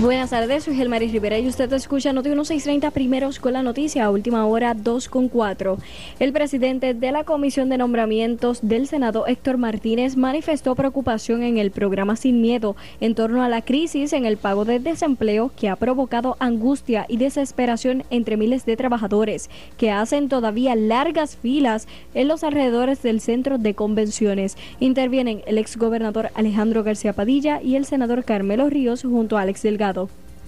[0.00, 4.44] Buenas tardes, soy Gelmaris Rivera y usted escucha Noti 1630 primeros con la noticia, última
[4.44, 5.78] hora 2 con 4.
[6.18, 11.70] El presidente de la Comisión de Nombramientos del Senado, Héctor Martínez, manifestó preocupación en el
[11.70, 15.76] programa Sin Miedo en torno a la crisis en el pago de desempleo que ha
[15.76, 22.42] provocado angustia y desesperación entre miles de trabajadores que hacen todavía largas filas en los
[22.42, 24.56] alrededores del centro de convenciones.
[24.80, 29.64] Intervienen el exgobernador Alejandro García Padilla y el senador Carmelo Ríos junto a Alex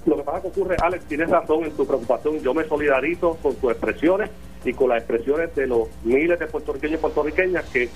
[0.06, 2.38] Lo que pasa que ocurre, Alex, tienes razón en tu preocupación.
[2.40, 4.30] Yo me solidarizo con tus expresiones
[4.64, 7.88] y con las expresiones de los miles de puertorriqueños y puertorriqueñas que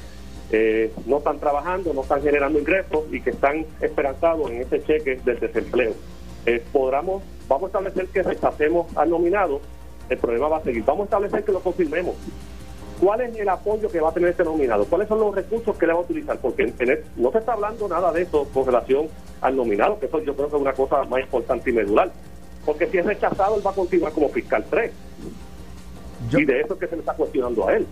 [0.52, 5.20] eh, no están trabajando, no están generando ingresos y que están esperanzados en ese cheque
[5.24, 5.92] del desempleo.
[6.46, 9.60] Eh, vamos a establecer que rechacemos al nominado,
[10.08, 10.84] el problema va a seguir.
[10.84, 12.16] Vamos a establecer que lo confirmemos.
[13.00, 14.84] ¿Cuál es el apoyo que va a tener este nominado?
[14.84, 16.38] ¿Cuáles son los recursos que le va a utilizar?
[16.38, 19.08] Porque en- en el- no se está hablando nada de eso con relación
[19.40, 22.10] al nominado, que eso yo creo que es una cosa más importante y medular.
[22.66, 24.92] Porque si es rechazado, él va a continuar como fiscal 3.
[26.42, 27.86] y de eso es que se le está cuestionando a él.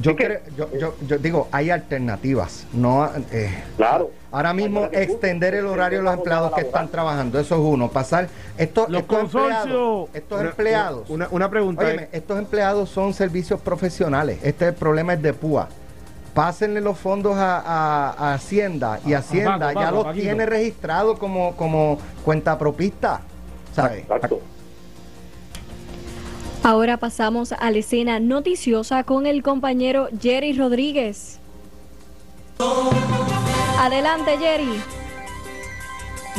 [0.00, 2.64] Yo, creo- yo, yo, yo digo, hay alternativas.
[2.72, 4.10] No, eh, claro.
[4.30, 7.88] Ahora mismo extender el horario de los empleados que están trabajando, eso es uno.
[7.90, 11.10] Pasar estos, Los estos consorcios- empleados, estos Una- empleados.
[11.10, 12.08] una- una pregunta, Óyeme, eh.
[12.12, 14.38] estos empleados son servicios profesionales.
[14.44, 15.68] Este el problema es de PUA.
[16.34, 21.56] Pásenle los fondos a, a- a Hacienda y Hacienda ya Paco, los tiene registrados como,
[21.56, 23.20] como cuenta propista.
[23.74, 24.04] ¿Sabes?
[26.62, 31.40] Ahora pasamos a la escena noticiosa con el compañero Jerry Rodríguez.
[33.78, 34.78] Adelante, Jerry.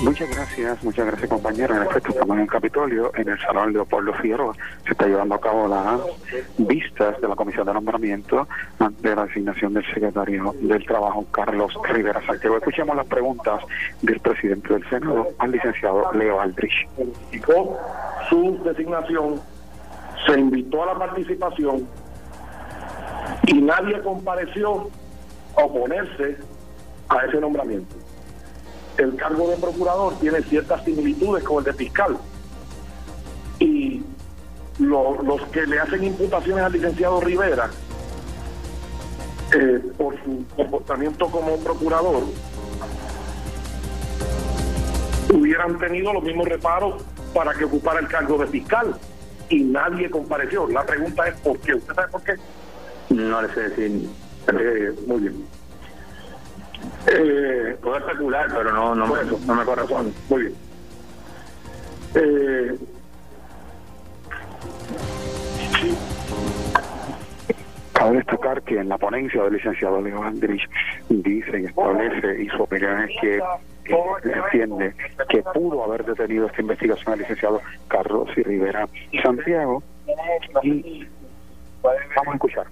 [0.04, 1.78] Muchas gracias, muchas gracias compañeros.
[1.78, 4.54] En efecto, estamos en el Capitolio, en el Salón Leopoldo Figueroa.
[4.86, 6.02] Se está llevando a cabo las
[6.58, 8.48] vistas de la Comisión de Nombramiento
[8.80, 12.58] ante la designación del secretario del Trabajo, Carlos Rivera Santiago.
[12.58, 13.64] Escuchemos las preguntas
[14.02, 16.88] del presidente del Senado, al licenciado Leo Aldrich.
[17.46, 17.70] Con
[18.30, 19.42] su designación
[20.26, 21.88] se invitó a la participación
[23.48, 24.90] y nadie compareció
[25.58, 26.38] a oponerse
[27.10, 27.96] a ese nombramiento.
[28.98, 32.18] El cargo de procurador tiene ciertas similitudes con el de fiscal
[33.60, 34.04] y
[34.80, 37.70] lo- los que le hacen imputaciones al licenciado Rivera
[39.54, 42.24] eh, por su comportamiento como procurador
[45.34, 47.04] hubieran tenido los mismos reparos
[47.34, 48.96] para que ocupara el cargo de fiscal
[49.52, 50.68] y nadie compareció.
[50.70, 51.76] La pregunta es ¿por qué?
[51.76, 52.34] ¿Usted sabe por qué?
[53.10, 54.10] No le sé decir.
[54.48, 55.46] Eh, muy bien.
[57.08, 60.14] Eh, Puedo especular, pero no, no, me, no me corresponde.
[60.30, 60.56] Muy bien.
[62.16, 62.78] Eh,
[67.94, 70.68] Cabe destacar que en la ponencia del licenciado Leo Andrich
[71.10, 73.40] dice y establece, y su opinión es que
[74.24, 74.96] entiende
[75.30, 78.88] que pudo haber detenido esta investigación el licenciado Carlos y Rivera
[79.24, 79.84] Santiago.
[80.64, 81.08] Y
[81.84, 82.68] vamos a escuchar.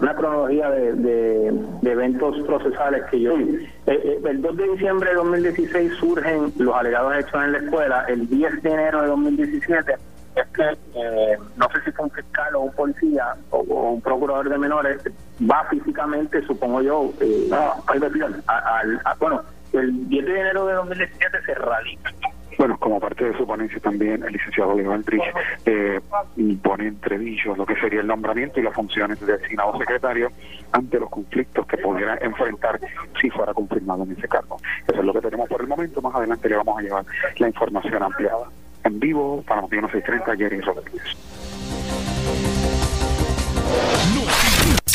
[0.00, 3.32] Una cronología de, de- de eventos procesales que yo.
[3.38, 8.04] Eh, eh, el 2 de diciembre de 2016 surgen los alegados hechos en la escuela.
[8.08, 9.94] El 10 de enero de 2017
[10.36, 10.62] es que
[10.94, 14.58] eh, no sé si fue un fiscal o un policía o, o un procurador de
[14.58, 15.00] menores
[15.50, 18.30] va físicamente, supongo yo, eh, a investigar.
[18.46, 19.42] A- al- a- bueno,
[19.80, 22.12] el 10 de enero de 2017 se radica.
[22.58, 25.22] Bueno, como parte de su ponencia también, el licenciado Aldrich
[25.66, 26.00] eh,
[26.62, 30.30] pone entre dichos lo que sería el nombramiento y las funciones del designado secretario
[30.72, 32.80] ante los conflictos que pudiera enfrentar
[33.20, 34.56] si fuera confirmado en ese cargo.
[34.88, 36.00] Eso es lo que tenemos por el momento.
[36.00, 37.04] Más adelante le vamos a llevar
[37.38, 38.48] la información ampliada.
[38.84, 41.35] En vivo, para Noti 630, Jerry Rodríguez.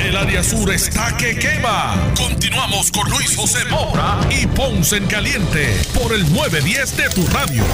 [0.00, 2.12] El área sur está que quema.
[2.16, 7.64] Continuamos con Luis José Moura y Ponce en Caliente por el 910 de tu radio.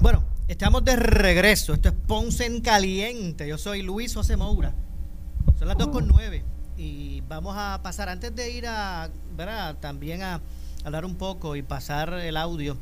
[0.00, 1.74] Bueno, estamos de regreso.
[1.74, 3.46] Esto es Ponce en Caliente.
[3.46, 4.74] Yo soy Luis José Moura.
[5.58, 6.42] Son las 2 con 9
[6.76, 9.76] y vamos a pasar, antes de ir a, ¿verdad?
[9.80, 10.40] también a
[10.84, 12.76] hablar un poco y pasar el audio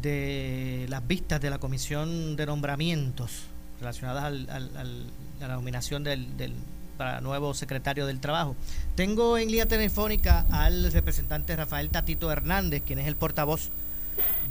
[0.00, 3.42] de las vistas de la Comisión de Nombramientos
[3.80, 5.06] relacionadas al- al- al-
[5.42, 6.54] a la nominación del, del
[6.96, 8.54] para nuevo secretario del Trabajo.
[8.94, 13.70] Tengo en línea telefónica al representante Rafael Tatito Hernández, quien es el portavoz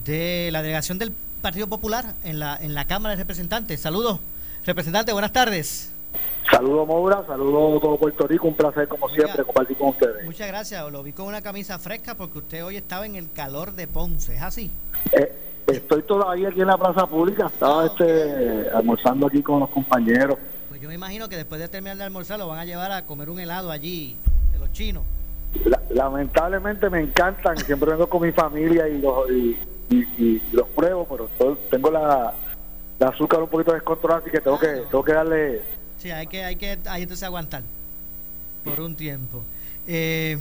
[0.04, 1.12] de la delegación del
[1.42, 3.80] Partido Popular en la, en la Cámara de Representantes.
[3.80, 4.20] Saludos,
[4.66, 5.92] representante, buenas tardes.
[6.50, 10.26] Saludos Moura, saludos todo Puerto Rico, un placer como siempre compartir con ustedes.
[10.26, 13.74] Muchas gracias, lo vi con una camisa fresca porque usted hoy estaba en el calor
[13.74, 14.72] de Ponce, ¿es así?
[15.12, 15.32] Eh,
[15.68, 20.38] estoy todavía aquí en la plaza pública, estaba este almorzando aquí con los compañeros.
[20.70, 23.06] Pues yo me imagino que después de terminar de almorzar lo van a llevar a
[23.06, 24.18] comer un helado allí
[24.52, 25.04] de los chinos.
[25.66, 29.58] La- lamentablemente me encantan, siempre vengo con mi familia y los, y,
[29.92, 32.34] y- y los pruebo, pero estoy- tengo la,
[32.98, 35.79] la azúcar un poquito descontrolada, así que tengo que, tengo que darle...
[36.00, 37.62] Sí, hay que, hay que, hay entonces aguantar
[38.64, 39.44] por un tiempo.
[39.88, 40.38] Eh,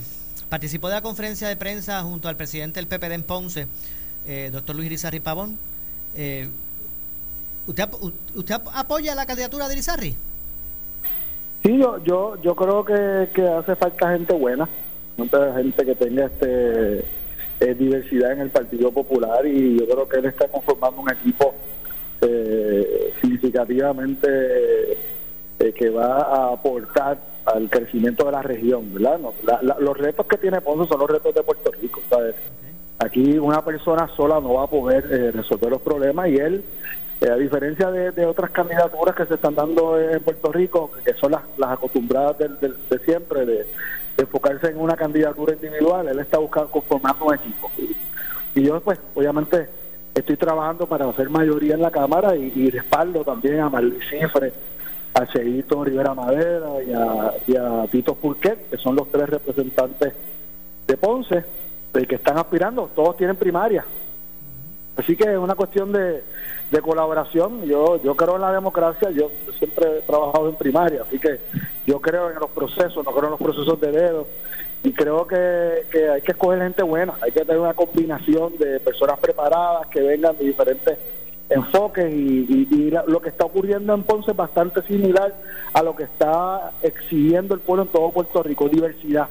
[0.49, 3.67] participó de la conferencia de prensa junto al presidente del PPD en Ponce,
[4.27, 5.59] eh, doctor Luis Irizarry Pavón.
[6.17, 6.49] Eh,
[7.67, 7.89] ¿usted,
[8.35, 10.15] ¿Usted ap- apoya la candidatura de Irizarry?
[11.65, 14.69] Sí, yo, yo, yo creo que, que hace falta gente buena,
[15.17, 17.01] gente que tenga este
[17.61, 21.53] eh, diversidad en el Partido Popular y yo creo que él está conformando un equipo
[22.21, 24.29] eh, significativamente
[25.61, 29.19] eh, que va a aportar al crecimiento de la región, ¿verdad?
[29.19, 32.35] No, la- la- los retos que tiene Ponce son los retos de Puerto Rico, ¿sabes?
[32.99, 36.65] Aquí una persona sola no va a poder eh, resolver los problemas y él,
[37.21, 41.15] eh, a diferencia de, de otras candidaturas que se están dando en Puerto Rico, que
[41.15, 43.67] son las, las acostumbradas del- del- de, siempre, de, de
[44.19, 47.71] enfocarse en una candidatura individual, él está buscando conformando un equipo.
[48.55, 49.69] Y yo, pues, obviamente,
[50.15, 54.53] estoy trabajando para hacer mayoría en la Cámara y, y respaldo también a Marley Cifre,
[55.19, 60.15] a Cheito Rivera Madera y a, y a Tito Purquet, que son los tres representantes
[60.87, 61.45] de Ponce,
[61.93, 63.85] de que están aspirando, todos tienen primaria.
[64.97, 66.23] Así que es una cuestión de,
[66.71, 67.65] de colaboración.
[67.65, 71.41] Yo yo creo en la democracia, yo siempre he trabajado en primaria, así que
[71.87, 74.27] yo creo en los procesos, no creo en los procesos de dedo.
[74.85, 78.79] Y creo que, que hay que escoger gente buena, hay que tener una combinación de
[78.79, 80.97] personas preparadas que vengan de diferentes
[81.51, 85.35] enfoques y, la- lo que está ocurriendo en Ponce es bastante similar
[85.73, 89.29] a lo que está exigiendo el pueblo en todo Puerto Rico, diversidad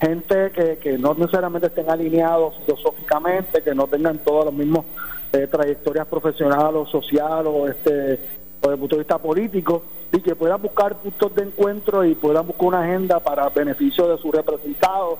[0.00, 0.50] gente
[0.82, 4.84] que, no necesariamente estén alineados filosóficamente, que no tengan todos los mismos
[5.32, 8.18] eh, trayectorias profesionales o sociales o este
[8.60, 12.14] o desde el punto de vista político y que puedan buscar puntos de encuentro y
[12.14, 15.18] puedan buscar una agenda para beneficio de sus representados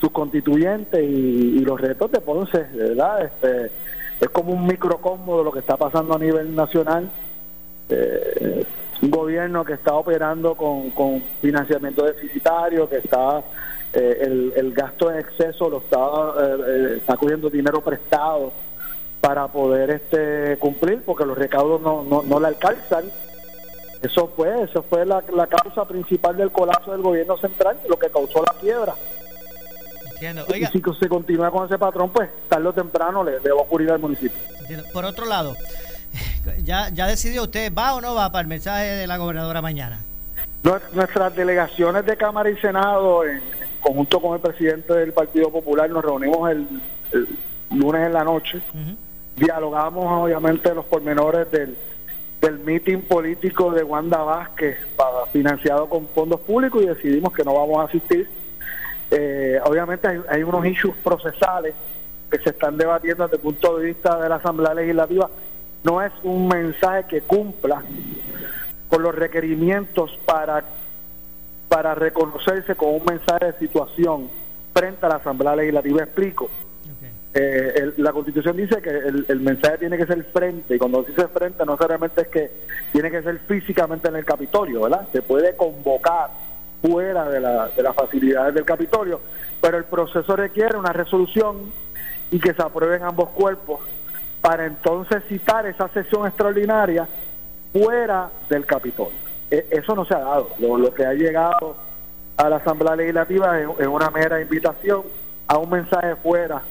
[0.00, 3.24] sus constituyentes y, los retos de Ponce, ¿verdad?
[3.24, 3.70] Este,
[4.22, 7.10] es como un microcosmo de lo que está pasando a nivel nacional.
[7.88, 8.64] Eh,
[9.02, 13.42] un gobierno que está operando con, con financiamiento deficitario, que está
[13.92, 15.98] eh, el, el, gasto en exceso lo está,
[16.40, 18.52] eh, está cogiendo dinero prestado
[19.20, 23.04] para poder este cumplir, porque los recaudos no, no, no le alcanzan.
[24.02, 28.08] Eso fue, eso fue la, la causa principal del colapso del gobierno central, lo que
[28.08, 28.94] causó la quiebra.
[30.30, 33.90] Y si se continúa con ese patrón, pues tarde o temprano le, va a ocurrir
[33.90, 34.38] al municipio.
[34.92, 35.56] Por otro lado,
[36.64, 40.00] ya, ya decidió usted, ¿va o no va para el mensaje de la gobernadora mañana?
[40.62, 43.42] Nuestras delegaciones de Cámara y Senado, en
[43.80, 46.68] conjunto con el presidente del Partido Popular, nos reunimos el,
[47.70, 48.62] lunes en la noche.
[49.34, 51.76] Dialogamos, obviamente, los pormenores del,
[52.40, 54.76] del meeting político de Wanda Vázquez,
[55.32, 58.28] financiado con fondos públicos, y decidimos que no vamos a asistir
[59.14, 61.74] eh, obviamente hay, unos issues procesales
[62.30, 65.28] que se están debatiendo desde el punto de vista de la Asamblea Legislativa.
[65.84, 67.82] No es un mensaje que cumpla
[68.88, 70.64] con los requerimientos para,
[71.68, 74.30] para reconocerse con un mensaje de situación
[74.72, 76.04] frente a la Asamblea Legislativa.
[76.04, 76.48] Explico.
[77.34, 81.28] Eh, la Constitución dice que el, el, mensaje tiene que ser frente, y cuando dice
[81.28, 82.50] frente no solamente es que
[82.92, 85.08] tiene que ser físicamente en el Capitolio, ¿verdad?
[85.12, 86.28] Se puede convocar
[86.82, 89.20] fuera de, la, de las facilidades del Capitolio,
[89.60, 91.72] pero el proceso requiere una resolución
[92.30, 93.80] y que se aprueben ambos cuerpos
[94.40, 97.06] para entonces citar esa sesión extraordinaria
[97.72, 99.16] fuera del Capitolio.
[99.50, 100.50] E, eso no se ha dado.
[100.58, 101.76] Lo, que ha llegado
[102.36, 105.02] a la Asamblea Legislativa es, una mera invitación
[105.46, 106.62] a un mensaje fuera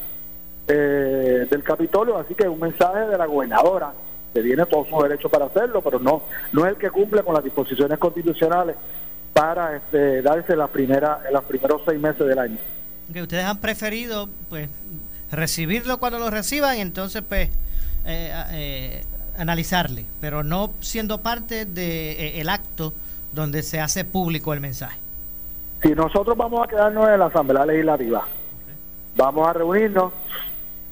[0.68, 3.94] eh, del Capitolio, así que un mensaje de la gobernadora
[4.34, 7.34] que tiene todos sus derechos para hacerlo, pero no, no es el que cumple con
[7.34, 8.76] las disposiciones constitucionales
[9.34, 12.58] para este, darse la primera, en los primeros seis meses del año.
[13.12, 14.70] Que ustedes han preferido pues
[15.32, 17.50] recibirlo cuando lo reciban y entonces pues
[18.06, 19.04] eh, eh,
[19.38, 22.94] analizarle, pero no siendo parte del de, eh, el acto
[23.32, 25.00] donde se hace público el mensaje.
[25.82, 28.28] Si nosotros vamos a quedarnos en la Asamblea Legislativa,
[29.16, 30.14] vamos a reunirnos,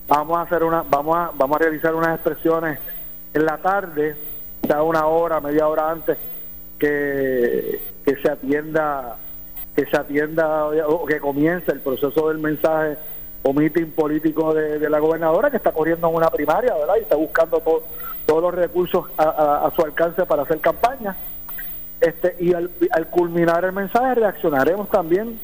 [0.08, 2.80] vamos a hacer una, vamos a, vamos a realizar unas expresiones
[3.34, 4.16] en la tarde,
[4.68, 6.18] ya una hora, media hora antes
[6.80, 7.80] que
[8.10, 9.18] que se atienda
[9.76, 12.98] que se atienda o que comience el proceso del mensaje
[13.44, 16.96] o meeting político de, la gobernadora que está corriendo en una primaria, ¿verdad?
[16.98, 17.62] Y está buscando
[18.26, 21.16] todos los recursos a, su alcance para hacer campaña.
[22.02, 22.72] Este, y al,
[23.12, 25.40] culminar el mensaje reaccionaremos también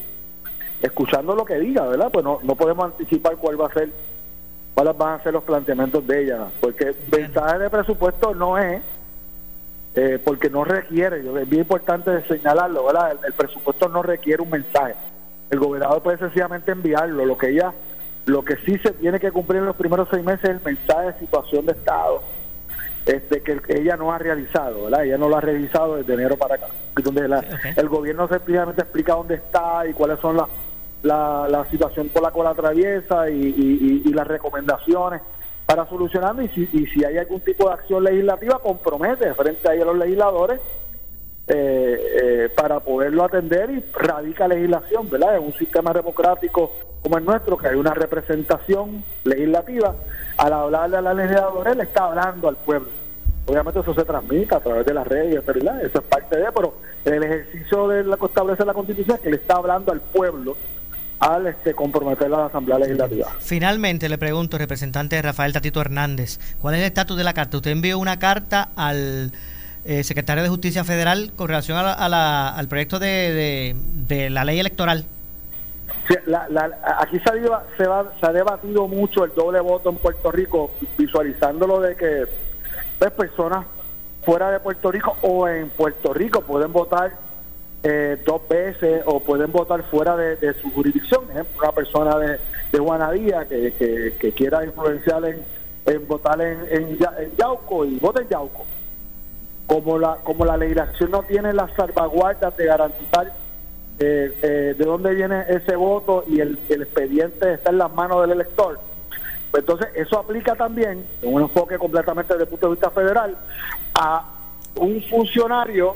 [0.82, 2.10] escuchando lo que diga, ¿verdad?
[2.12, 3.90] Pues no, no podemos anticipar cuál va a ser,
[4.74, 8.82] cuáles van a ser los planteamientos de ella, porque mensaje de presupuesto no es
[9.96, 13.18] eh, porque no requiere, es bien importante señalarlo, ¿verdad?
[13.26, 14.94] El, presupuesto no requiere un mensaje.
[15.50, 17.26] El gobernador puede sencillamente enviarlo.
[17.26, 17.74] Lo que ella,
[18.26, 21.14] lo que sí se tiene que cumplir en los primeros seis meses es el mensaje
[21.14, 22.24] de situación de Estado,
[23.06, 25.06] este que ella no ha realizado, ¿verdad?
[25.06, 26.68] Ella no lo ha realizado desde enero para acá.
[27.02, 27.30] Donde
[27.78, 30.48] el gobierno sencillamente explica dónde está y cuáles son las
[31.04, 35.22] la, la situación por la cual atraviesa y, y las recomendaciones
[35.66, 39.76] para solucionarlo y si, y si hay algún tipo de acción legislativa compromete frente a
[39.76, 40.60] los legisladores
[41.48, 45.38] eh, eh, para poderlo atender y radica legislación, ¿verdad?
[45.38, 46.72] En un sistema democrático
[47.04, 49.96] como el nuestro, que hay una representación legislativa,
[50.38, 52.90] al hablarle a la legisladores le está hablando al pueblo.
[53.46, 55.86] Obviamente eso se transmite a través de las redes, ¿verdad?
[55.86, 56.74] Eso es parte de, pero
[57.06, 60.58] el ejercicio de lo que establece la Constitución es que le está hablando al pueblo
[61.20, 63.28] al este, comprometer la Asamblea Legislativa.
[63.40, 67.58] Finalmente le pregunto, representante Rafael Tatito Hernández, ¿cuál es el estatus de la carta?
[67.58, 69.32] Usted envió una carta al
[69.86, 73.76] eh, secretario de Justicia Federal con relación a la, al proyecto de,
[74.08, 75.06] de, la ley electoral.
[76.98, 80.72] aquí se ha, se, va, se ha debatido mucho el doble voto en Puerto Rico,
[80.98, 82.26] visualizándolo de que
[83.00, 83.66] pues, personas
[84.24, 87.25] fuera de Puerto Rico o en Puerto Rico pueden votar
[87.88, 91.30] eh, dos veces o pueden votar fuera de, su jurisdicción.
[91.30, 92.40] ejemplo, una persona de,
[92.72, 96.98] de que, que, quiera influenciar en, votar en, en,
[97.38, 98.66] Yauco y vote en Yauco.
[99.68, 103.28] Como la, como la legislación no tiene las salvaguardas de garantizar
[104.00, 108.20] eh, eh, de dónde viene ese voto y el, el expediente está en las manos
[108.22, 108.80] del elector,
[109.52, 113.38] pues entonces eso aplica también, en un enfoque completamente desde el punto de vista federal,
[113.94, 114.26] a
[114.76, 115.96] un funcionario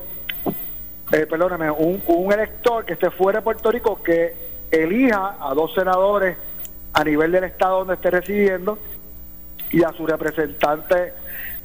[1.12, 4.34] eh, perdóname, un, elector que esté fuera de Puerto Rico que
[4.70, 6.38] elija a dos senadores
[6.93, 8.78] a nivel del estado donde esté residiendo
[9.72, 11.14] y a su representante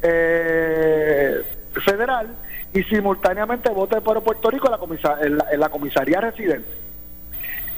[0.03, 1.43] eh,
[1.85, 2.35] federal
[2.73, 5.03] y simultáneamente vote por Puerto Rico en
[5.37, 6.69] la, en la, comisaría residente.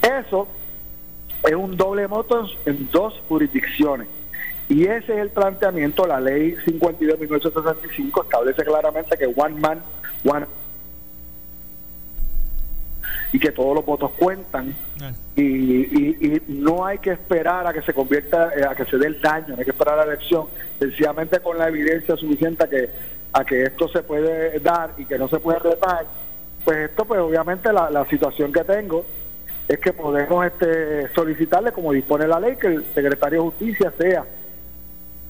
[0.03, 0.47] Eso
[1.43, 4.07] es un doble moto en dos jurisdicciones.
[4.69, 9.83] Y ese es el planteamiento, la ley 52 de 1965 establece claramente que one man,
[10.25, 10.47] one
[13.33, 14.75] y que todos los votos cuentan
[15.35, 19.09] y, y, no hay que esperar a que se convierta, eh, a que se dé
[19.09, 20.47] el daño, no hay que esperar a la elección,
[20.79, 22.91] sencillamente con la evidencia suficiente a que,
[23.33, 26.07] a que esto se puede dar y que no se puede retar,
[26.65, 29.05] pues esto pues obviamente la, la situación que tengo
[29.69, 34.25] es que podemos este, solicitarle, como dispone la ley, que el secretario de Justicia sea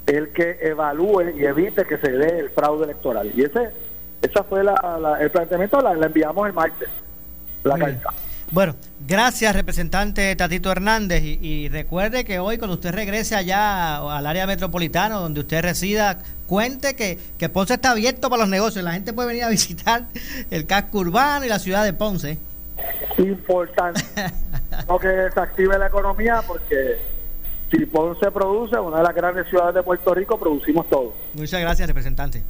[0.07, 3.33] el que evalúe y evite que se dé el fraude electoral.
[3.35, 3.71] Y ese
[4.23, 6.89] esa fue la, el planteamiento, la, la enviamos el martes.
[8.53, 14.47] Bueno, gracias representante Tatito Hernández y, recuerde que hoy cuando usted regrese allá al área
[14.47, 19.13] metropolitana donde usted resida, cuente que, que Ponce está abierto para los negocios, la gente
[19.13, 20.05] puede venir a visitar
[20.51, 22.39] el casco urbano y la ciudad de Ponce.
[23.19, 24.01] Importante,
[24.89, 26.99] no que se active la economía porque
[27.71, 31.15] si Ponce produce, una de las grandes ciudades de Puerto Rico, producimos todo.
[31.35, 32.43] Muchas gracias representante.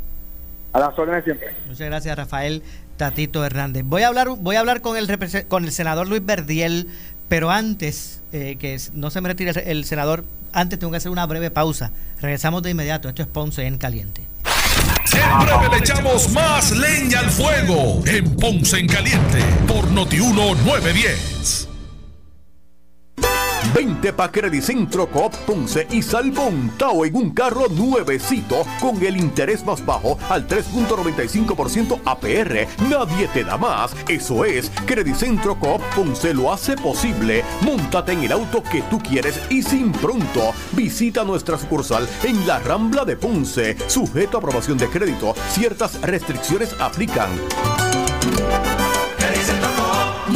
[0.75, 1.55] A las órdenes siempre.
[1.69, 2.63] Muchas gracias Rafael
[2.97, 3.85] Tatito Hernández.
[3.85, 6.89] Voy a hablar, voy a hablar con el senador Luis Verdiel,
[7.29, 11.27] pero antes eh, que no se me retire el senador, antes tengo que hacer una
[11.27, 11.91] breve pausa.
[12.21, 13.09] Regresamos de inmediato.
[13.09, 14.27] Esto es Ponce en Caliente.
[15.05, 21.76] Siempre le echamos más leña al fuego en Ponce en Caliente por Notiuno 910.
[23.75, 29.17] 20 pa' Centro Coop Ponce y salvo un Tao en un carro nuevecito con el
[29.17, 32.67] interés más bajo al 3.95% APR.
[32.89, 33.95] Nadie te da más.
[34.09, 34.71] Eso es,
[35.15, 37.45] Centro Coop Ponce lo hace posible.
[37.63, 40.53] Móntate en el auto que tú quieres y sin pronto.
[40.73, 43.77] Visita nuestra sucursal en la Rambla de Ponce.
[43.89, 45.35] Sujeto a aprobación de crédito.
[45.51, 47.31] Ciertas restricciones aplican.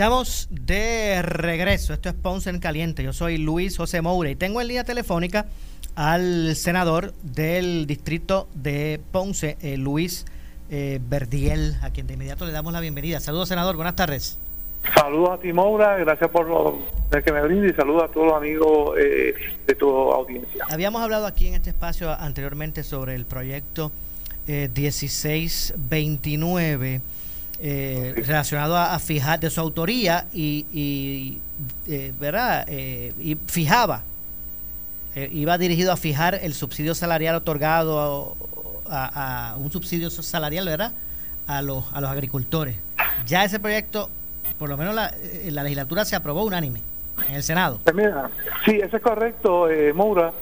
[0.00, 1.92] estamos de regreso.
[1.92, 3.02] Esto es Ponce en Caliente.
[3.02, 5.44] Yo soy Luis José Moura y tengo en línea telefónica
[5.94, 10.24] al senador del distrito de Ponce, eh, Luis
[10.70, 13.20] eh, Verdiel, a quien de inmediato le damos la bienvenida.
[13.20, 13.76] Saludos, senador.
[13.76, 14.38] Buenas tardes.
[14.94, 15.98] Saludos a ti, Moura.
[15.98, 16.78] Gracias por lo
[17.22, 19.34] que me brinda y saludos a todos los amigos eh,
[19.66, 20.64] de tu audiencia.
[20.70, 23.92] Habíamos hablado aquí en este espacio anteriormente sobre el proyecto
[24.46, 27.02] 1629
[27.62, 31.38] eh, relacionado a, fijar de su autoría y,
[31.86, 32.64] eh, ¿verdad?
[32.66, 34.02] Eh, y fijaba,
[35.14, 38.34] iba dirigido a fijar el subsidio salarial otorgado
[38.88, 40.92] a, un subsidio salarial, ¿verdad?
[41.46, 42.76] A los, a los agricultores.
[43.26, 44.08] Ya ese proyecto,
[44.58, 45.12] por lo menos la,
[45.50, 46.80] la legislatura se aprobó unánime
[47.28, 47.80] en el Senado.
[47.84, 47.94] Pues
[48.64, 50.32] sí, eso es correcto, Moura.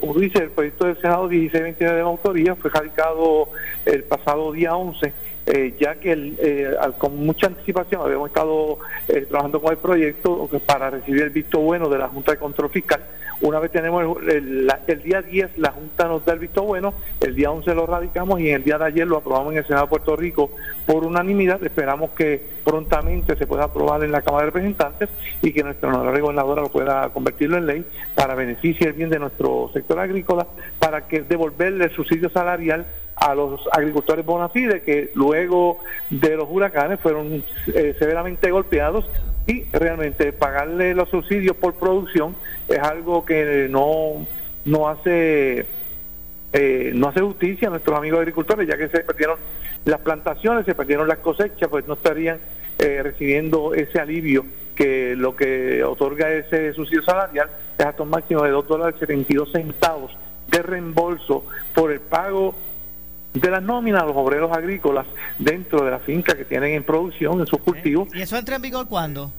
[0.00, 3.48] como dice, el proyecto del Senado 1629 de autoría fue radicado
[3.86, 8.78] el pasado día 11 eh, ya que eh, con mucha anticipación habíamos estado
[9.08, 12.70] eh, trabajando con el proyecto para recibir el visto bueno de la Junta de Control
[12.70, 13.04] Fiscal.
[13.40, 17.50] Una vez tenemos el, día 10, la Junta nos da el visto bueno, el día
[17.50, 20.16] 11 lo radicamos y el día de ayer lo aprobamos en el Senado de Puerto
[20.16, 20.50] Rico
[20.86, 21.62] por unanimidad.
[21.62, 25.10] Esperamos que prontamente se pueda aprobar en la Cámara de Representantes
[25.42, 27.84] y que nuestra honorable gobernadora lo pueda convertirlo en ley
[28.14, 30.46] para beneficio y el bien de nuestro sector agrícola,
[30.78, 32.86] para que devolverle el subsidio salarial
[33.16, 35.78] a los agricultores bona fide que luego
[36.10, 39.08] de los huracanes fueron eh, severamente golpeados
[39.46, 42.34] y realmente pagarle los subsidios por producción
[42.68, 44.26] es algo que no,
[44.64, 45.66] no hace
[46.52, 49.38] eh, no hace justicia a nuestros amigos agricultores ya que se perdieron
[49.84, 52.38] las plantaciones, se perdieron las cosechas, pues no estarían
[52.78, 57.48] eh, recibiendo ese alivio que lo que otorga ese subsidio salarial
[57.78, 60.16] es hasta un máximo de 2 dólares 72 centavos
[60.48, 61.44] de reembolso
[61.74, 62.54] por el pago
[63.34, 65.06] de las nóminas a los obreros agrícolas
[65.38, 68.08] dentro de la finca que tienen en producción, en sus cultivos.
[68.14, 69.32] ¿Y eso entra en vigor cuándo?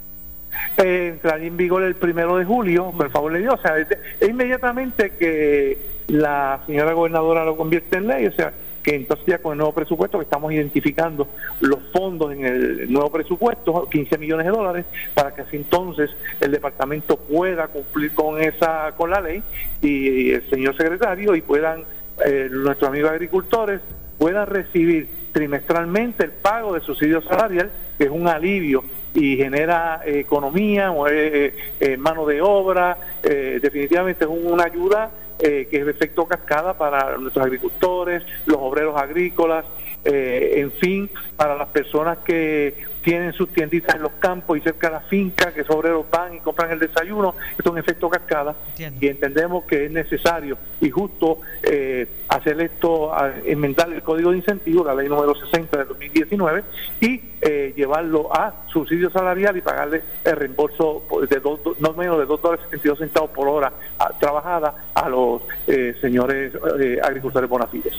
[0.78, 3.56] Eh, entraría en vigor el primero de julio, por favor de Dios.
[3.58, 3.88] O sea, es,
[4.28, 5.78] inmediatamente que
[6.08, 9.74] la señora gobernadora lo convierte en ley, o sea, que entonces ya con el nuevo
[9.74, 11.28] presupuesto que estamos identificando
[11.60, 14.86] los fondos en el nuevo presupuesto, 15 millones de dólares,
[15.16, 19.42] para que así entonces el departamento pueda cumplir con esa con la ley
[19.82, 21.84] y el señor secretario y puedan
[22.24, 23.82] eh, nuestros amigos agricultores
[24.18, 30.94] puedan recibir trimestralmente el pago de subsidio salarial, que es un alivio y genera economía,
[31.10, 37.18] eh, eh, mano de obra, definitivamente es una ayuda eh, que es efecto cascada para
[37.18, 39.66] nuestros agricultores, los obreros agrícolas,
[40.06, 44.88] eh, en fin, para las personas que tienen sus tienditas en los campos y cerca
[44.90, 48.10] de la finca, que esos obreros van y compran el desayuno, esto es un efecto
[48.10, 48.56] cascada
[49.00, 53.12] y entendemos que es necesario y justo eh, hacer esto,
[53.46, 56.64] enmendar el código de incentivos, la ley número 60 del 2019
[57.00, 62.26] y eh, llevarlo a subsidio salarial y pagarle el reembolso de dos, no menos de
[62.26, 67.68] 2 dólares 72 centavos por hora a- trabajada a los eh, señores eh, agricultores bona
[67.68, 67.94] fides.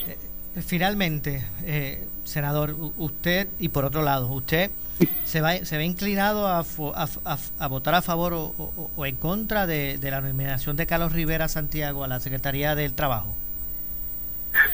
[0.65, 4.71] Finalmente, eh, senador, usted, y por otro lado, usted
[5.25, 6.65] se va se ve inclinado a,
[7.67, 12.07] votar a favor o en contra de, de la nominación de Carlos Rivera Santiago a
[12.07, 13.35] la Secretaría del Trabajo.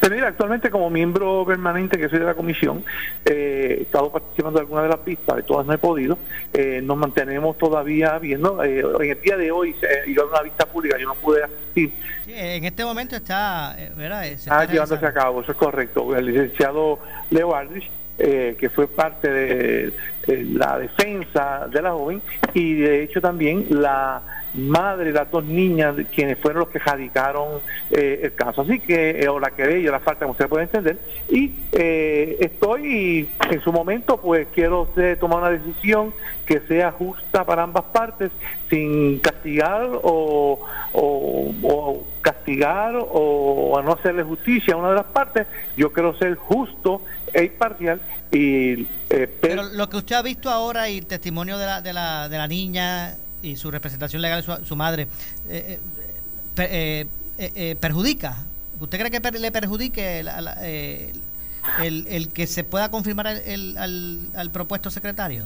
[0.04, 2.84] Pero mira, actualmente como miembro permanente que soy de la comisión,
[3.24, 6.18] eh, he estado participando de algunas de las pistas, de todas no he podido,
[6.52, 10.42] eh, nos mantenemos todavía viendo, eh, en el día de hoy se iba a una
[10.42, 11.94] vista pública, yo no pude asistir,
[12.26, 14.28] Sí, en este momento está, eh, ¿verdad?
[14.28, 16.14] Eh, Ah, llevándose a cabo, eso es correcto.
[16.14, 17.00] El licenciado
[17.30, 17.90] Leo Aldrich,
[18.20, 19.94] eh, que fue parte de,
[20.28, 22.22] de la defensa de la joven,
[22.54, 24.22] y de hecho también la
[24.54, 28.62] madre de las dos niñas, quienes fueron los que radicaron eh, el caso.
[28.62, 31.00] Así que, eh, o la querella, la falta, como usted puede entender,
[31.30, 36.14] y eh, estoy, en su momento, pues quiero eh, tomar una decisión
[36.46, 38.32] que sea justa para ambas partes,
[38.70, 40.60] sin castigar o,
[40.94, 45.48] o- o castigar o a no hacerle justicia a una de las partes.
[45.78, 47.02] Yo quiero ser justo
[47.34, 48.02] e imparcial
[48.32, 51.94] y eh, Pero lo que usted ha visto ahora y el testimonio de la, de
[51.94, 55.08] la, de la niña y su representación legal, su, su madre,
[55.50, 55.78] eh,
[56.58, 57.06] eh,
[57.38, 58.38] eh, perjudica.
[58.80, 64.90] ¿Usted cree que per- le perjudique el, el que se pueda confirmar el, al, propuesto
[64.90, 65.44] secretario?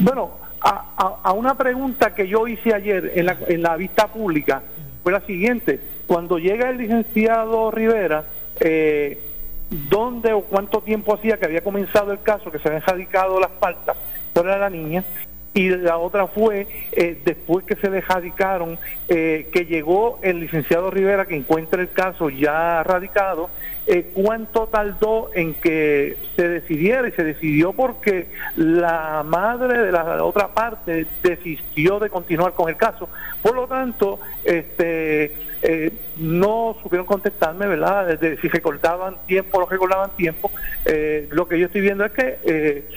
[0.00, 4.08] Bueno, a, a- a una pregunta que yo hice ayer en la, en la vista
[4.08, 4.62] pública
[5.02, 5.80] fue la siguiente.
[6.06, 8.24] Cuando llega el licenciado Rivera,
[8.60, 9.22] eh,
[9.70, 13.50] ¿dónde o cuánto tiempo hacía que había comenzado el caso, que se habían radicado las
[13.60, 13.96] faltas
[14.32, 15.04] por la niña?
[15.52, 18.78] Y la otra fue, eh, después que se le radicaron,
[19.08, 23.50] eh, que llegó el licenciado Rivera, que encuentra el caso ya radicado,
[23.86, 30.22] eh, cuánto tardó en que se decidiera y se decidió porque la madre de la
[30.22, 33.08] otra parte desistió de continuar con el caso.
[33.42, 38.18] Por lo tanto, este eh, no supieron contestarme, ¿verdad?
[38.18, 40.50] De si recordaban tiempo o no recordaban tiempo.
[40.84, 42.88] Eh, lo que yo estoy viendo es que eh,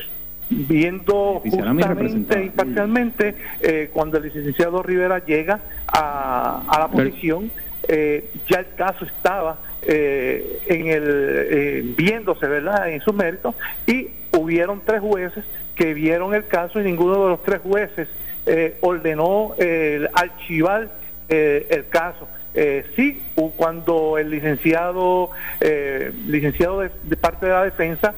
[0.50, 7.52] viendo justamente imparcialmente eh, cuando el licenciado Rivera llega a, a la posición
[7.88, 13.56] eh, ya el caso estaba eh, en el eh, viéndose verdad en sus méritos
[13.88, 15.44] y hubieron tres jueces
[15.76, 18.08] que vieron el caso y ninguno de los tres jueces
[18.46, 20.92] eh, ordenó eh, archivar
[21.30, 22.28] eh, el caso.
[22.56, 23.20] Eh, sí
[23.58, 28.14] cuando el licenciado eh, licenciado de, de parte de la defensa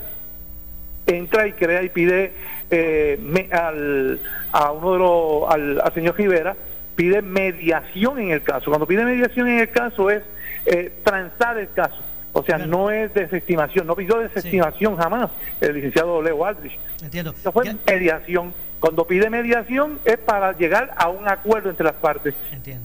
[1.07, 2.33] entra y crea y pide
[2.71, 4.19] eh, me- al,
[4.51, 6.55] a uno de los, al, al señor Rivera,
[6.95, 8.65] pide mediación en el caso.
[8.71, 10.23] Cuando pide mediación en el caso es
[10.65, 11.97] eh, transar el caso.
[12.33, 15.29] O sea, no es desestimación, no pidió desestimación jamás
[15.61, 16.77] el licenciado Leo Aldrich.
[17.01, 17.33] Entiendo.
[17.37, 18.53] Eso fue mediación.
[18.79, 22.35] Cuando pide mediación es para llegar a un acuerdo entre las partes.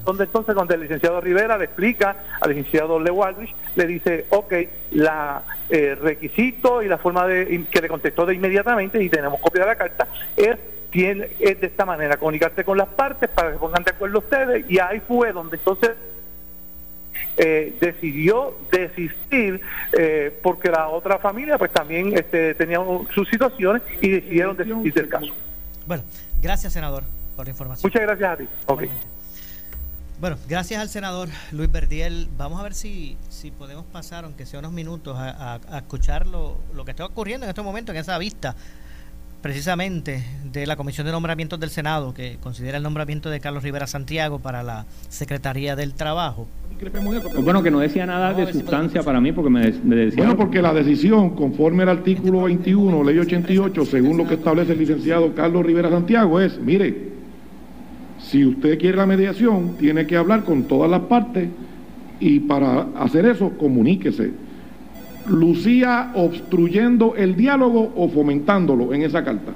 [0.05, 4.55] Donde entonces cuando el licenciado Rivera le explica al licenciado Leo Aldrich, le dice, ok,
[4.93, 9.63] la eh, requisito y la forma de que le contestó de inmediatamente y tenemos copia
[9.63, 10.57] de la carta es
[10.91, 14.69] tiene es de esta manera comunicarte con las partes para que pongan de acuerdo ustedes
[14.69, 15.93] y ahí fue donde entonces
[17.37, 19.61] eh, decidió desistir
[19.93, 22.81] eh, porque la otra familia pues también este, tenía
[23.15, 25.33] sus situaciones y decidieron desistir del caso.
[25.91, 26.05] Bueno,
[26.41, 27.03] gracias, senador,
[27.35, 27.91] por la información.
[27.91, 28.89] Muchas gracias a ti.
[30.21, 32.29] Bueno, gracias al senador Luis Verdiel.
[32.39, 36.29] Vamos a ver si, si podemos pasar, aunque sea unos minutos, a, a- a escuchar
[36.29, 38.55] lo, lo que está ocurriendo en estos momentos en esa vista,
[39.43, 43.89] precisamente de la Comisión de Nombramientos del Senado, que considera el nombramiento de Carlos Rivera
[43.89, 46.47] Santiago para la Secretaría del Trabajo.
[46.81, 50.23] Pues bueno, que no decía nada de sustancia para mí, porque me, de- me decía...
[50.25, 54.79] Bueno, porque la decisión, conforme al artículo 21, ley 88, según lo que establece el
[54.79, 57.11] licenciado Carlos Rivera Santiago, es, mire,
[58.19, 61.49] si usted quiere la mediación, tiene que hablar con todas las partes
[62.19, 64.31] y para hacer eso, comuníquese.
[65.29, 69.53] Lucía obstruyendo el diálogo o fomentándolo en esa carta.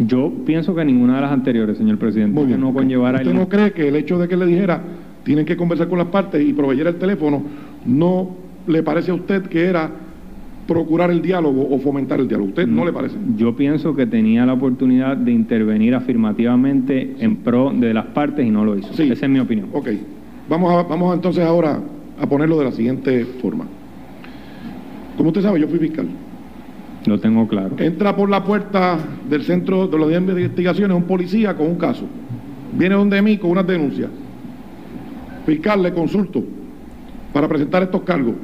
[0.00, 3.36] Yo pienso que ninguna de las anteriores, señor presidente, que no conllevara ¿Usted el...
[3.36, 4.82] no cree que el hecho de que le dijera
[5.24, 7.42] tienen que conversar con las partes y proveyera el teléfono
[7.86, 8.30] no
[8.66, 9.90] le parece a usted que era
[10.66, 12.50] procurar el diálogo o fomentar el diálogo?
[12.50, 13.16] ¿Usted no le parece?
[13.36, 18.50] Yo pienso que tenía la oportunidad de intervenir afirmativamente en pro de las partes y
[18.50, 18.90] no lo hizo.
[18.90, 19.68] Esa es mi opinión.
[19.72, 19.88] Ok.
[20.48, 21.80] vamos, a, vamos entonces ahora
[22.18, 23.66] a ponerlo de la siguiente forma.
[25.16, 26.06] Como usted sabe, yo fui fiscal.
[27.06, 27.76] Lo tengo claro.
[27.78, 28.98] Entra por la puerta
[29.28, 32.06] del centro de las investigaciones un policía con un caso.
[32.72, 34.10] Viene donde mí con unas denuncias.
[35.44, 36.42] Fiscal, le consulto
[37.32, 38.34] para presentar estos cargos.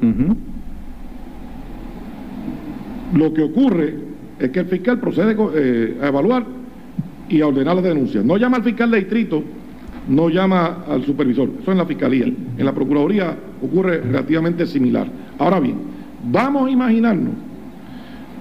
[3.13, 3.95] Lo que ocurre
[4.39, 6.45] es que el fiscal procede eh, a evaluar
[7.29, 8.23] y a ordenar las denuncias.
[8.25, 9.43] No llama al fiscal de distrito,
[10.07, 11.49] no llama al supervisor.
[11.61, 12.25] Eso en la fiscalía.
[12.25, 15.07] En la procuraduría ocurre relativamente similar.
[15.37, 15.75] Ahora bien,
[16.31, 17.33] vamos a imaginarnos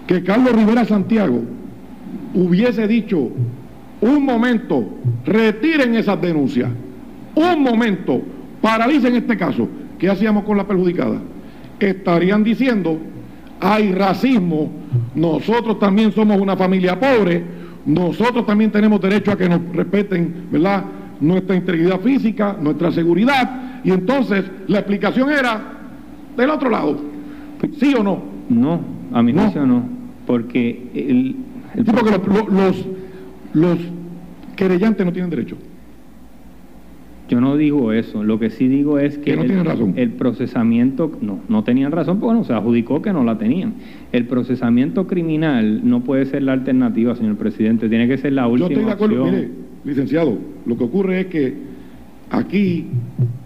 [0.06, 1.42] que Carlos Rivera Santiago
[2.34, 3.30] hubiese dicho,
[4.00, 4.84] un momento,
[5.24, 6.70] retiren esas denuncias,
[7.34, 8.22] un momento,
[8.60, 11.18] paralicen este caso, ¿qué hacíamos con la perjudicada?
[11.78, 12.98] Estarían diciendo,
[13.60, 14.70] hay racismo,
[15.14, 17.42] nosotros también somos una familia pobre,
[17.86, 20.84] nosotros también tenemos derecho a que nos respeten, ¿verdad?
[21.20, 25.60] Nuestra integridad física, nuestra seguridad, y entonces la explicación era
[26.36, 27.00] del otro lado,
[27.78, 28.22] ¿sí o no?
[28.48, 28.80] No,
[29.12, 30.00] a mi juicio no
[30.30, 31.34] porque el,
[31.74, 32.86] el porque los, los,
[33.52, 33.78] los
[34.54, 35.56] querellantes no tienen derecho.
[37.30, 39.92] Yo no digo eso, lo que sí digo es que, no el, razón.
[39.94, 43.74] el, procesamiento, no, no tenían razón, porque bueno, se adjudicó que no la tenían.
[44.10, 48.68] El procesamiento criminal no puede ser la alternativa, señor presidente, tiene que ser la última
[48.68, 49.48] Yo estoy de acuerdo, mire,
[49.84, 51.54] licenciado, lo que ocurre es que
[52.30, 52.86] aquí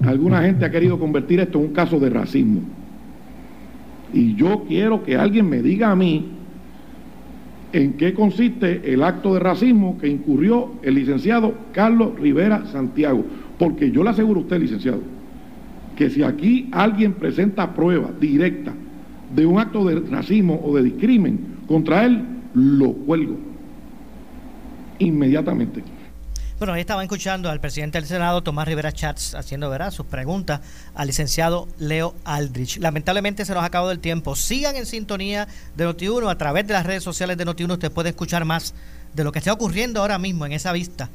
[0.02, 2.62] alguna gente ha querido convertir esto en un caso de racismo.
[4.14, 6.24] Y yo quiero que alguien me diga a mí
[7.74, 13.24] en qué consiste el acto de racismo que incurrió el licenciado Carlos Rivera Santiago.
[13.58, 15.00] Porque yo le aseguro a usted, licenciado,
[15.96, 18.72] que si aquí alguien presenta prueba directa
[19.34, 22.24] de un acto de racismo o de discrimen contra él,
[22.54, 23.38] lo cuelgo
[24.98, 25.82] inmediatamente.
[26.58, 29.90] Bueno, ahí estaban escuchando al presidente del Senado, Tomás Rivera Chats, haciendo ¿verdad?
[29.90, 30.60] sus preguntas
[30.94, 32.78] al licenciado Leo Aldrich.
[32.78, 34.36] Lamentablemente se nos ha acabado el tiempo.
[34.36, 37.72] Sigan en sintonía de Noti1 a través de las redes sociales de Noti1.
[37.72, 38.72] Usted puede escuchar más
[39.14, 41.10] de lo que está ocurriendo ahora mismo en esa vista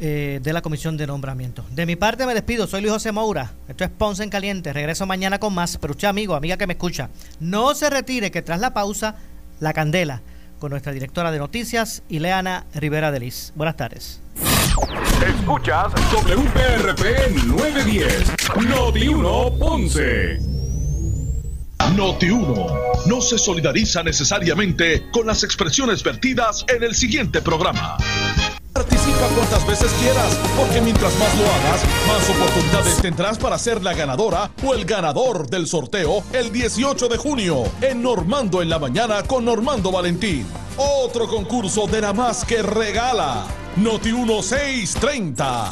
[0.00, 1.64] eh, de la Comisión de Nombramiento.
[1.70, 2.66] De mi parte me despido.
[2.66, 3.52] Soy Luis José Moura.
[3.68, 4.72] Esto es Ponce en Caliente.
[4.72, 5.76] Regreso mañana con más.
[5.78, 9.16] Pero usted, amigo, amiga que me escucha, no se retire que tras la pausa,
[9.60, 10.22] la candela
[10.58, 13.52] con nuestra directora de noticias, Ileana Rivera Delis.
[13.56, 14.20] Buenas tardes.
[15.26, 18.32] Escuchas WPRP 910,
[18.68, 20.38] Noti 1 Ponce.
[21.96, 22.66] Noti 1
[23.06, 27.96] no se solidariza necesariamente con las expresiones vertidas en el siguiente programa.
[28.72, 33.94] Participa cuantas veces quieras, porque mientras más lo hagas, más oportunidades tendrás para ser la
[33.94, 39.22] ganadora o el ganador del sorteo el 18 de junio en Normando en la mañana
[39.24, 40.46] con Normando Valentín.
[40.76, 43.44] Otro concurso de la más que regala.
[43.76, 45.70] Noti 1630.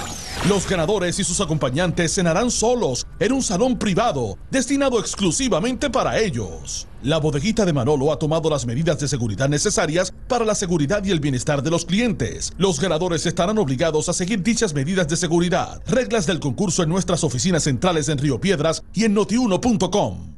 [0.48, 6.86] Los ganadores y sus acompañantes cenarán solos en un salón privado destinado exclusivamente para ellos.
[7.02, 11.10] La bodeguita de Manolo ha tomado las medidas de seguridad necesarias para la seguridad y
[11.10, 12.52] el bienestar de los clientes.
[12.56, 15.82] Los ganadores estarán obligados a seguir dichas medidas de seguridad.
[15.86, 20.37] Reglas del concurso en nuestras oficinas centrales en Río Piedras y en notiuno.com.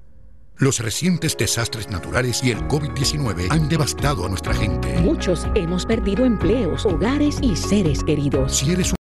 [0.61, 4.95] Los recientes desastres naturales y el COVID-19 han devastado a nuestra gente.
[4.99, 8.59] Muchos hemos perdido empleos, hogares y seres queridos.
[8.59, 8.89] Si eres